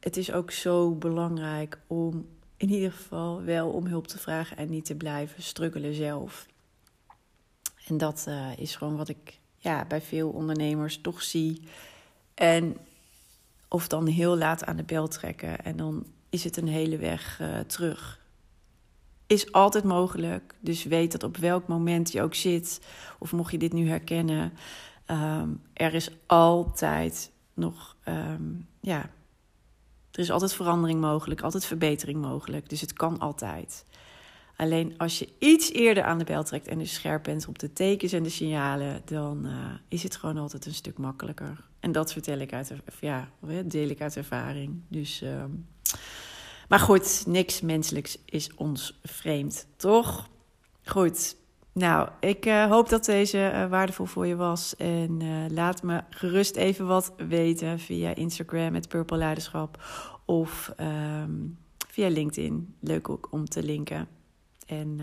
het 0.00 0.16
is 0.16 0.32
ook 0.32 0.50
zo 0.50 0.94
belangrijk 0.94 1.78
om 1.86 2.28
in 2.56 2.70
ieder 2.70 2.92
geval 2.92 3.42
wel 3.42 3.70
om 3.70 3.86
hulp 3.86 4.06
te 4.06 4.18
vragen 4.18 4.56
en 4.56 4.70
niet 4.70 4.84
te 4.84 4.94
blijven 4.94 5.42
struggelen 5.42 5.94
zelf. 5.94 6.46
En 7.86 7.98
dat 7.98 8.28
is 8.56 8.76
gewoon 8.76 8.96
wat 8.96 9.08
ik 9.08 9.38
ja, 9.56 9.84
bij 9.84 10.00
veel 10.00 10.28
ondernemers 10.30 11.00
toch 11.00 11.22
zie. 11.22 11.62
En 12.34 12.76
of 13.68 13.88
dan 13.88 14.06
heel 14.06 14.36
laat 14.36 14.64
aan 14.64 14.76
de 14.76 14.82
bel 14.82 15.08
trekken 15.08 15.64
en 15.64 15.76
dan 15.76 16.06
is 16.30 16.44
het 16.44 16.56
een 16.56 16.68
hele 16.68 16.96
weg 16.96 17.42
terug. 17.66 18.19
Is 19.30 19.52
altijd 19.52 19.84
mogelijk. 19.84 20.54
Dus 20.60 20.84
weet 20.84 21.12
dat 21.12 21.22
op 21.22 21.36
welk 21.36 21.66
moment 21.66 22.12
je 22.12 22.22
ook 22.22 22.34
zit, 22.34 22.80
of 23.18 23.32
mocht 23.32 23.52
je 23.52 23.58
dit 23.58 23.72
nu 23.72 23.88
herkennen, 23.88 24.52
um, 25.06 25.62
er 25.72 25.94
is 25.94 26.10
altijd 26.26 27.30
nog, 27.54 27.96
um, 28.08 28.66
ja, 28.80 29.10
er 30.10 30.18
is 30.18 30.30
altijd 30.30 30.54
verandering 30.54 31.00
mogelijk, 31.00 31.40
altijd 31.40 31.64
verbetering 31.64 32.20
mogelijk. 32.20 32.68
Dus 32.68 32.80
het 32.80 32.92
kan 32.92 33.18
altijd. 33.18 33.84
Alleen 34.56 34.94
als 34.96 35.18
je 35.18 35.28
iets 35.38 35.72
eerder 35.72 36.02
aan 36.02 36.18
de 36.18 36.24
bel 36.24 36.44
trekt 36.44 36.68
en 36.68 36.78
dus 36.78 36.94
scherp 36.94 37.22
bent 37.22 37.48
op 37.48 37.58
de 37.58 37.72
tekens 37.72 38.12
en 38.12 38.22
de 38.22 38.28
signalen, 38.28 39.02
dan 39.04 39.46
uh, 39.46 39.52
is 39.88 40.02
het 40.02 40.16
gewoon 40.16 40.38
altijd 40.38 40.66
een 40.66 40.74
stuk 40.74 40.98
makkelijker. 40.98 41.64
En 41.80 41.92
dat 41.92 42.12
vertel 42.12 42.38
ik 42.38 42.52
uit, 42.52 42.72
ja, 43.00 43.28
deel 43.64 43.88
ik 43.88 44.00
uit 44.00 44.16
ervaring. 44.16 44.82
Dus, 44.88 45.22
uh, 45.22 45.44
maar 46.70 46.78
goed, 46.78 47.24
niks 47.26 47.60
menselijks 47.60 48.18
is 48.24 48.54
ons 48.54 49.00
vreemd, 49.02 49.66
toch? 49.76 50.28
Goed. 50.84 51.36
Nou, 51.72 52.08
ik 52.20 52.46
uh, 52.46 52.66
hoop 52.70 52.88
dat 52.88 53.04
deze 53.04 53.50
uh, 53.54 53.66
waardevol 53.66 54.06
voor 54.06 54.26
je 54.26 54.36
was. 54.36 54.76
En 54.76 55.18
laat 55.54 55.82
me 55.82 56.02
gerust 56.10 56.56
even 56.56 56.86
wat 56.86 57.12
weten 57.16 57.78
via 57.78 58.14
Instagram, 58.14 58.74
het 58.74 58.88
Purple 58.88 59.16
Leiderschap. 59.16 59.82
Of 60.24 60.72
um, 60.80 61.58
via 61.88 62.08
LinkedIn. 62.08 62.74
Leuk 62.80 63.08
ook 63.08 63.28
om 63.30 63.48
te 63.48 63.62
linken. 63.62 64.08
En 64.66 65.00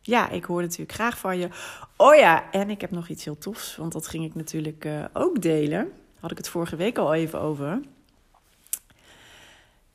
ja, 0.00 0.28
ik 0.30 0.44
hoor 0.44 0.60
natuurlijk 0.60 0.92
graag 0.92 1.18
van 1.18 1.38
je. 1.38 1.48
Oh 1.96 2.14
ja, 2.14 2.50
en 2.50 2.70
ik 2.70 2.80
heb 2.80 2.90
nog 2.90 3.08
iets 3.08 3.24
heel 3.24 3.38
tofs, 3.38 3.76
want 3.76 3.92
dat 3.92 4.06
ging 4.06 4.24
ik 4.24 4.34
natuurlijk 4.34 4.86
ook 5.12 5.42
delen. 5.42 5.92
Had 6.20 6.30
ik 6.30 6.36
het 6.36 6.48
vorige 6.48 6.76
week 6.76 6.98
al 6.98 7.14
even 7.14 7.40
over. 7.40 7.80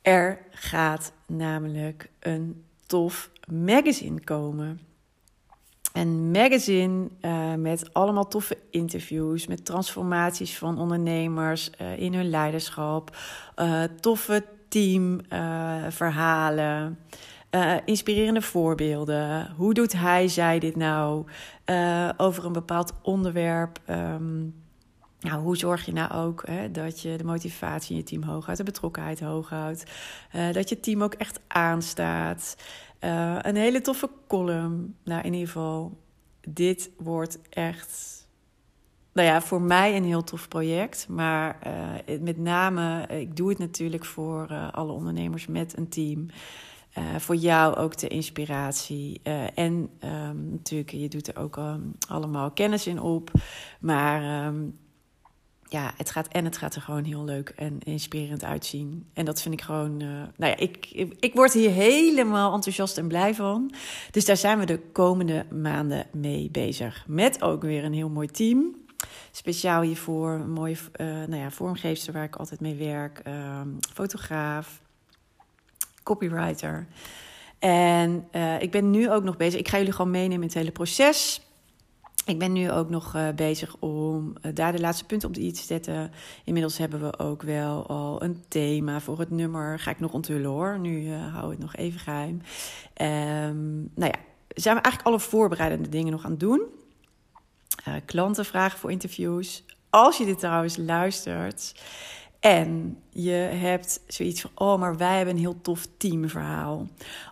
Er 0.04 0.38
gaat 0.50 1.12
namelijk 1.26 2.10
een 2.20 2.64
tof 2.86 3.30
magazine 3.50 4.20
komen. 4.20 4.80
Een 5.92 6.30
magazine 6.30 7.08
uh, 7.20 7.54
met 7.54 7.92
allemaal 7.92 8.28
toffe 8.28 8.58
interviews, 8.70 9.46
met 9.46 9.64
transformaties 9.64 10.58
van 10.58 10.78
ondernemers 10.78 11.70
uh, 11.80 11.98
in 11.98 12.14
hun 12.14 12.28
leiderschap, 12.28 13.16
uh, 13.56 13.82
toffe 14.00 14.44
teamverhalen. 14.68 16.98
Inspirerende 17.84 18.42
voorbeelden. 18.42 19.52
Hoe 19.56 19.74
doet 19.74 19.92
hij, 19.92 20.28
zij 20.28 20.58
dit 20.58 20.76
nou? 20.76 21.26
Over 22.16 22.44
een 22.44 22.52
bepaald 22.52 22.92
onderwerp. 23.02 23.78
Um, 23.90 24.63
nou, 25.24 25.42
hoe 25.42 25.56
zorg 25.56 25.86
je 25.86 25.92
nou 25.92 26.12
ook 26.12 26.42
hè, 26.46 26.70
dat 26.70 27.00
je 27.00 27.16
de 27.16 27.24
motivatie 27.24 27.90
in 27.90 27.96
je 27.96 28.02
team 28.02 28.22
hoog 28.22 28.44
houdt, 28.44 28.58
de 28.58 28.64
betrokkenheid 28.64 29.20
hoog 29.20 29.48
houdt, 29.48 29.84
uh, 30.34 30.52
dat 30.52 30.68
je 30.68 30.80
team 30.80 31.02
ook 31.02 31.14
echt 31.14 31.40
aanstaat. 31.46 32.56
een 33.40 33.56
hele 33.56 33.80
toffe 33.80 34.10
column. 34.28 34.96
Nou, 35.04 35.22
in 35.22 35.32
ieder 35.32 35.48
geval, 35.48 35.98
dit 36.48 36.90
wordt 36.96 37.38
echt, 37.50 38.26
nou 39.12 39.28
ja, 39.28 39.42
voor 39.42 39.62
mij 39.62 39.96
een 39.96 40.04
heel 40.04 40.24
tof 40.24 40.48
project. 40.48 41.06
Maar 41.08 41.58
met 42.20 42.38
name, 42.38 43.06
ik 43.06 43.36
doe 43.36 43.48
het 43.48 43.58
natuurlijk 43.58 44.04
voor 44.04 44.70
alle 44.72 44.92
ondernemers 44.92 45.46
met 45.46 45.76
een 45.76 45.88
team. 45.88 46.28
Uh, 46.98 47.16
voor 47.18 47.36
jou 47.36 47.76
ook 47.76 47.96
de 47.98 48.08
inspiratie. 48.08 49.20
Uh, 49.24 49.58
en 49.58 49.90
um, 50.04 50.50
natuurlijk, 50.50 50.90
je 50.90 51.08
doet 51.08 51.28
er 51.28 51.36
ook 51.36 51.56
um, 51.56 51.94
allemaal 52.08 52.50
kennis 52.50 52.86
in 52.86 53.00
op. 53.00 53.30
Maar 53.80 54.46
um, 54.46 54.78
ja, 55.74 55.92
het 55.96 56.10
gaat 56.10 56.28
en 56.28 56.44
het 56.44 56.56
gaat 56.56 56.74
er 56.74 56.82
gewoon 56.82 57.04
heel 57.04 57.24
leuk 57.24 57.52
en 57.56 57.78
inspirerend 57.78 58.44
uitzien. 58.44 59.06
En 59.12 59.24
dat 59.24 59.42
vind 59.42 59.54
ik 59.54 59.62
gewoon. 59.62 60.02
Uh, 60.02 60.08
nou 60.08 60.30
ja, 60.36 60.56
ik, 60.56 60.90
ik, 61.20 61.34
word 61.34 61.52
hier 61.52 61.70
helemaal 61.70 62.54
enthousiast 62.54 62.98
en 62.98 63.08
blij 63.08 63.34
van. 63.34 63.74
Dus 64.10 64.24
daar 64.24 64.36
zijn 64.36 64.58
we 64.58 64.64
de 64.64 64.80
komende 64.92 65.46
maanden 65.50 66.06
mee 66.12 66.50
bezig. 66.50 67.04
Met 67.06 67.42
ook 67.42 67.62
weer 67.62 67.84
een 67.84 67.92
heel 67.92 68.08
mooi 68.08 68.28
team. 68.28 68.74
Speciaal 69.30 69.82
hiervoor 69.82 70.30
een 70.30 70.52
mooie 70.52 70.76
nou 70.98 71.36
ja, 71.36 71.50
vormgeefster 71.50 72.12
waar 72.12 72.24
ik 72.24 72.36
altijd 72.36 72.60
mee 72.60 72.74
werk. 72.74 73.22
fotograaf 73.92 74.82
copywriter. 76.02 76.86
En 77.58 78.28
uh, 78.32 78.62
ik 78.62 78.70
ben 78.70 78.90
nu 78.90 79.10
ook 79.10 79.24
nog 79.24 79.36
bezig. 79.36 79.60
Ik 79.60 79.68
ga 79.68 79.78
jullie 79.78 79.92
gewoon 79.92 80.10
meenemen 80.10 80.40
in 80.40 80.48
het 80.48 80.54
hele 80.54 80.70
proces. 80.70 81.43
Ik 82.24 82.38
ben 82.38 82.52
nu 82.52 82.70
ook 82.70 82.90
nog 82.90 83.16
uh, 83.16 83.28
bezig 83.28 83.76
om 83.78 84.32
uh, 84.42 84.54
daar 84.54 84.72
de 84.72 84.80
laatste 84.80 85.04
punten 85.04 85.28
op 85.28 85.34
de 85.34 85.40
i 85.40 85.52
te 85.52 85.62
zetten. 85.62 86.12
Inmiddels 86.44 86.78
hebben 86.78 87.00
we 87.00 87.18
ook 87.18 87.42
wel 87.42 87.86
al 87.86 88.22
een 88.22 88.44
thema 88.48 89.00
voor 89.00 89.18
het 89.18 89.30
nummer. 89.30 89.78
Ga 89.78 89.90
ik 89.90 90.00
nog 90.00 90.12
onthullen 90.12 90.50
hoor. 90.50 90.78
Nu 90.78 91.12
hou 91.12 91.44
ik 91.44 91.50
het 91.50 91.60
nog 91.60 91.76
even 91.76 92.00
geheim. 92.00 92.40
Um, 93.50 93.90
nou 93.94 94.12
ja, 94.12 94.18
zijn 94.48 94.76
we 94.76 94.82
eigenlijk 94.82 95.02
alle 95.06 95.20
voorbereidende 95.20 95.88
dingen 95.88 96.12
nog 96.12 96.24
aan 96.24 96.30
het 96.30 96.40
doen. 96.40 96.62
klanten 98.04 98.44
vragen 98.44 98.78
voor 98.78 98.90
interviews. 98.90 99.64
Als 99.90 100.18
je 100.18 100.24
dit 100.24 100.38
trouwens 100.38 100.76
luistert 100.76 101.74
en 102.44 102.98
je 103.10 103.30
hebt 103.32 104.00
zoiets 104.06 104.40
van, 104.40 104.50
oh, 104.54 104.78
maar 104.78 104.96
wij 104.96 105.16
hebben 105.16 105.34
een 105.34 105.40
heel 105.40 105.60
tof 105.60 105.86
teamverhaal. 105.96 106.88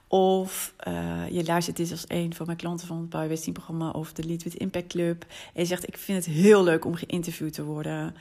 Of 0.09 0.75
uh, 0.89 1.29
je 1.31 1.45
luistert 1.45 1.77
dit 1.77 1.91
als 1.91 2.05
een 2.07 2.35
van 2.35 2.47
mijn 2.47 2.59
klanten 2.59 2.87
van 2.87 3.09
het 3.11 3.43
Team 3.43 3.53
programma 3.53 3.91
of 3.91 4.13
de 4.13 4.25
Lead 4.25 4.43
with 4.43 4.55
Impact 4.55 4.87
Club. 4.87 5.25
En 5.55 5.61
je 5.61 5.65
zegt, 5.65 5.89
ik 5.89 5.99
vind 5.99 6.25
het 6.25 6.35
heel 6.35 6.65
leuk 6.65 6.85
om 6.85 6.95
geïnterviewd 6.95 7.53
te 7.53 7.65
worden. 7.65 8.15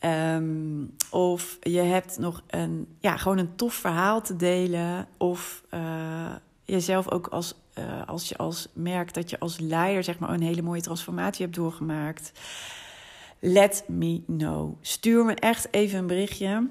Um, 0.00 0.94
of 1.10 1.58
je 1.60 1.80
hebt 1.80 2.18
nog 2.18 2.42
een, 2.46 2.86
ja, 3.00 3.16
gewoon 3.16 3.38
een 3.38 3.56
tof 3.56 3.74
verhaal 3.74 4.22
te 4.22 4.36
delen. 4.36 5.06
Of 5.16 5.64
uh, 5.74 6.34
jezelf 6.64 7.10
ook 7.10 7.26
als, 7.26 7.54
uh, 7.78 7.84
als 8.06 8.28
je 8.28 8.36
als 8.36 8.68
merkt 8.72 9.14
dat 9.14 9.30
je 9.30 9.38
als 9.38 9.58
leider 9.58 10.04
zeg 10.04 10.18
maar 10.18 10.30
een 10.30 10.42
hele 10.42 10.62
mooie 10.62 10.80
transformatie 10.80 11.44
hebt 11.44 11.56
doorgemaakt 11.56 12.32
let 13.46 13.84
me 13.88 14.22
know. 14.26 14.76
Stuur 14.80 15.24
me 15.24 15.34
echt 15.34 15.68
even 15.70 15.98
een 15.98 16.06
berichtje. 16.06 16.68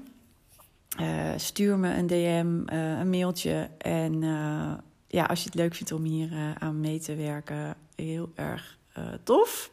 Uh, 1.00 1.30
stuur 1.36 1.78
me 1.78 1.94
een 1.94 2.06
DM, 2.06 2.74
uh, 2.74 2.98
een 2.98 3.10
mailtje. 3.10 3.70
En 3.78 4.22
uh, 4.22 4.72
ja, 5.06 5.24
als 5.24 5.38
je 5.38 5.44
het 5.44 5.54
leuk 5.54 5.74
vindt 5.74 5.92
om 5.92 6.04
hier 6.04 6.56
aan 6.58 6.80
mee 6.80 7.00
te 7.00 7.14
werken, 7.14 7.76
heel 7.94 8.32
erg 8.34 8.78
tof. 9.22 9.70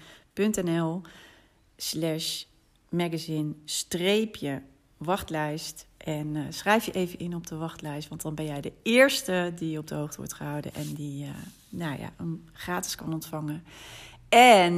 slash 1.78 2.44
magazine 2.90 3.54
streepje 3.66 4.62
wachtlijst. 4.98 5.88
En 5.98 6.36
uh, 6.36 6.46
schrijf 6.50 6.86
je 6.86 6.92
even 6.92 7.20
in 7.20 7.36
op 7.36 7.48
de 7.48 7.56
wachtlijst, 7.56 8.10
want 8.10 8.22
dan 8.22 8.36
ben 8.36 8.46
jij 8.46 8.62
de 8.62 8.74
eerste 8.84 9.54
die 9.56 9.78
op 9.78 9.88
de 9.88 9.96
hoogte 9.96 10.18
wordt 10.18 10.34
gehouden 10.34 10.74
en 10.74 10.94
die 10.94 11.24
uh, 11.24 11.30
nou 11.70 12.00
ja, 12.00 12.12
hem 12.18 12.44
gratis 12.54 12.96
kan 12.96 13.14
ontvangen. 13.14 13.64
En 14.30 14.74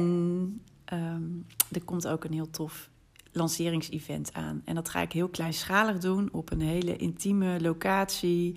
um, 0.92 1.46
er 1.72 1.82
komt 1.84 2.06
ook 2.08 2.24
een 2.24 2.32
heel 2.32 2.50
tof 2.50 2.89
lanceringsevent 3.32 4.32
aan. 4.32 4.62
En 4.64 4.74
dat 4.74 4.88
ga 4.88 5.00
ik 5.00 5.12
heel 5.12 5.28
kleinschalig 5.28 5.98
doen 5.98 6.28
op 6.32 6.50
een 6.50 6.60
hele 6.60 6.96
intieme 6.96 7.60
locatie. 7.60 8.56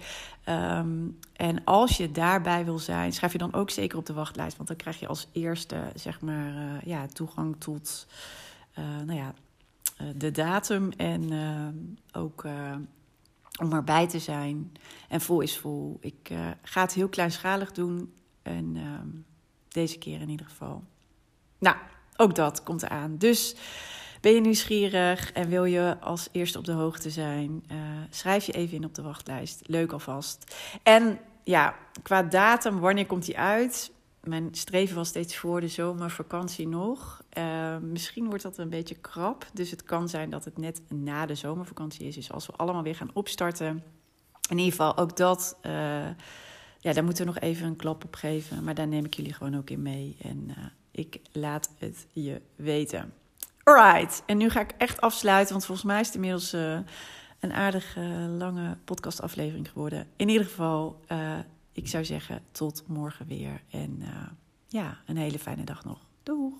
Um, 0.49 1.19
en 1.33 1.63
als 1.63 1.97
je 1.97 2.11
daarbij 2.11 2.65
wil 2.65 2.79
zijn, 2.79 3.13
schrijf 3.13 3.31
je 3.31 3.37
dan 3.37 3.53
ook 3.53 3.69
zeker 3.69 3.97
op 3.97 4.05
de 4.05 4.13
wachtlijst. 4.13 4.55
Want 4.55 4.67
dan 4.67 4.77
krijg 4.77 4.99
je 4.99 5.07
als 5.07 5.27
eerste 5.31 5.91
zeg 5.95 6.21
maar, 6.21 6.53
uh, 6.53 6.81
ja, 6.85 7.05
toegang 7.07 7.55
tot 7.59 8.07
uh, 8.79 8.85
nou 9.05 9.19
ja, 9.19 9.33
uh, 10.01 10.07
de 10.15 10.31
datum. 10.31 10.91
En 10.91 11.31
ook 12.11 12.45
om 13.61 13.73
erbij 13.73 14.07
te 14.07 14.19
zijn. 14.19 14.71
En 15.09 15.21
vol 15.21 15.41
is 15.41 15.57
vol. 15.57 15.97
Ik 15.99 16.31
ga 16.61 16.81
het 16.81 16.93
heel 16.93 17.09
kleinschalig 17.09 17.71
doen. 17.71 18.13
En 18.41 18.73
ehm, 18.75 19.07
deze 19.67 19.97
keer 19.97 20.21
in 20.21 20.29
ieder 20.29 20.45
geval. 20.45 20.83
Nou, 21.59 21.75
ook 22.15 22.35
dat 22.35 22.63
komt 22.63 22.83
eraan. 22.83 23.17
Dus 23.17 23.55
ben 24.23 24.33
je 24.33 24.41
nieuwsgierig 24.41 25.31
en 25.31 25.49
wil 25.49 25.65
je 25.65 25.97
als 25.99 26.29
eerste 26.31 26.57
op 26.57 26.65
de 26.65 26.71
hoogte 26.71 27.09
zijn? 27.09 27.63
Uh, 27.71 27.77
schrijf 28.09 28.45
je 28.45 28.51
even 28.51 28.77
in 28.77 28.85
op 28.85 28.95
de 28.95 29.01
wachtlijst. 29.01 29.61
Leuk 29.65 29.91
alvast. 29.91 30.55
En 30.83 31.19
ja, 31.43 31.75
qua 32.01 32.23
datum, 32.23 32.79
wanneer 32.79 33.05
komt 33.05 33.25
die 33.25 33.37
uit? 33.37 33.91
Mijn 34.21 34.47
streven 34.51 34.95
was 34.95 35.07
steeds 35.07 35.37
voor 35.37 35.61
de 35.61 35.67
zomervakantie 35.67 36.67
nog. 36.67 37.23
Uh, 37.37 37.77
misschien 37.77 38.27
wordt 38.27 38.43
dat 38.43 38.57
een 38.57 38.69
beetje 38.69 38.95
krap. 38.95 39.45
Dus 39.53 39.71
het 39.71 39.83
kan 39.83 40.09
zijn 40.09 40.29
dat 40.29 40.45
het 40.45 40.57
net 40.57 40.81
na 40.89 41.25
de 41.25 41.35
zomervakantie 41.35 42.07
is. 42.07 42.15
Dus 42.15 42.31
als 42.31 42.45
we 42.45 42.53
allemaal 42.53 42.83
weer 42.83 42.95
gaan 42.95 43.11
opstarten. 43.13 43.83
In 44.49 44.57
ieder 44.57 44.71
geval 44.71 44.97
ook 44.97 45.17
dat. 45.17 45.57
Uh, 45.65 45.71
ja, 46.79 46.93
daar 46.93 47.03
moeten 47.03 47.25
we 47.25 47.31
nog 47.31 47.39
even 47.39 47.67
een 47.67 47.75
klap 47.75 48.03
op 48.03 48.15
geven. 48.15 48.63
Maar 48.63 48.75
daar 48.75 48.87
neem 48.87 49.05
ik 49.05 49.13
jullie 49.13 49.33
gewoon 49.33 49.57
ook 49.57 49.69
in 49.69 49.81
mee. 49.81 50.17
En 50.21 50.53
ik 50.91 51.19
laat 51.31 51.69
het 51.77 52.07
je 52.11 52.41
weten. 52.55 53.13
Alright, 53.63 54.23
en 54.25 54.37
nu 54.37 54.49
ga 54.49 54.59
ik 54.59 54.71
echt 54.77 55.01
afsluiten, 55.01 55.53
want 55.53 55.65
volgens 55.65 55.87
mij 55.87 55.99
is 55.99 56.05
het 56.05 56.15
inmiddels 56.15 56.53
uh, 56.53 56.77
een 57.39 57.53
aardig 57.53 57.97
uh, 57.97 58.37
lange 58.37 58.77
podcastaflevering 58.85 59.69
geworden. 59.69 60.07
In 60.15 60.29
ieder 60.29 60.45
geval, 60.45 60.99
uh, 61.11 61.37
ik 61.71 61.87
zou 61.87 62.05
zeggen 62.05 62.41
tot 62.51 62.83
morgen 62.87 63.27
weer. 63.27 63.61
En 63.69 64.03
ja, 64.67 64.97
een 65.05 65.17
hele 65.17 65.39
fijne 65.39 65.63
dag 65.63 65.85
nog. 65.85 65.99
Doeg! 66.23 66.53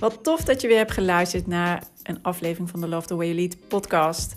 Wat 0.00 0.22
tof 0.22 0.44
dat 0.44 0.60
je 0.60 0.68
weer 0.68 0.76
hebt 0.76 0.92
geluisterd 0.92 1.46
naar 1.46 1.82
een 2.02 2.22
aflevering 2.22 2.70
van 2.70 2.80
de 2.80 2.88
Love 2.88 3.06
the 3.06 3.16
Way 3.16 3.26
You 3.26 3.38
Lead 3.38 3.68
podcast. 3.68 4.36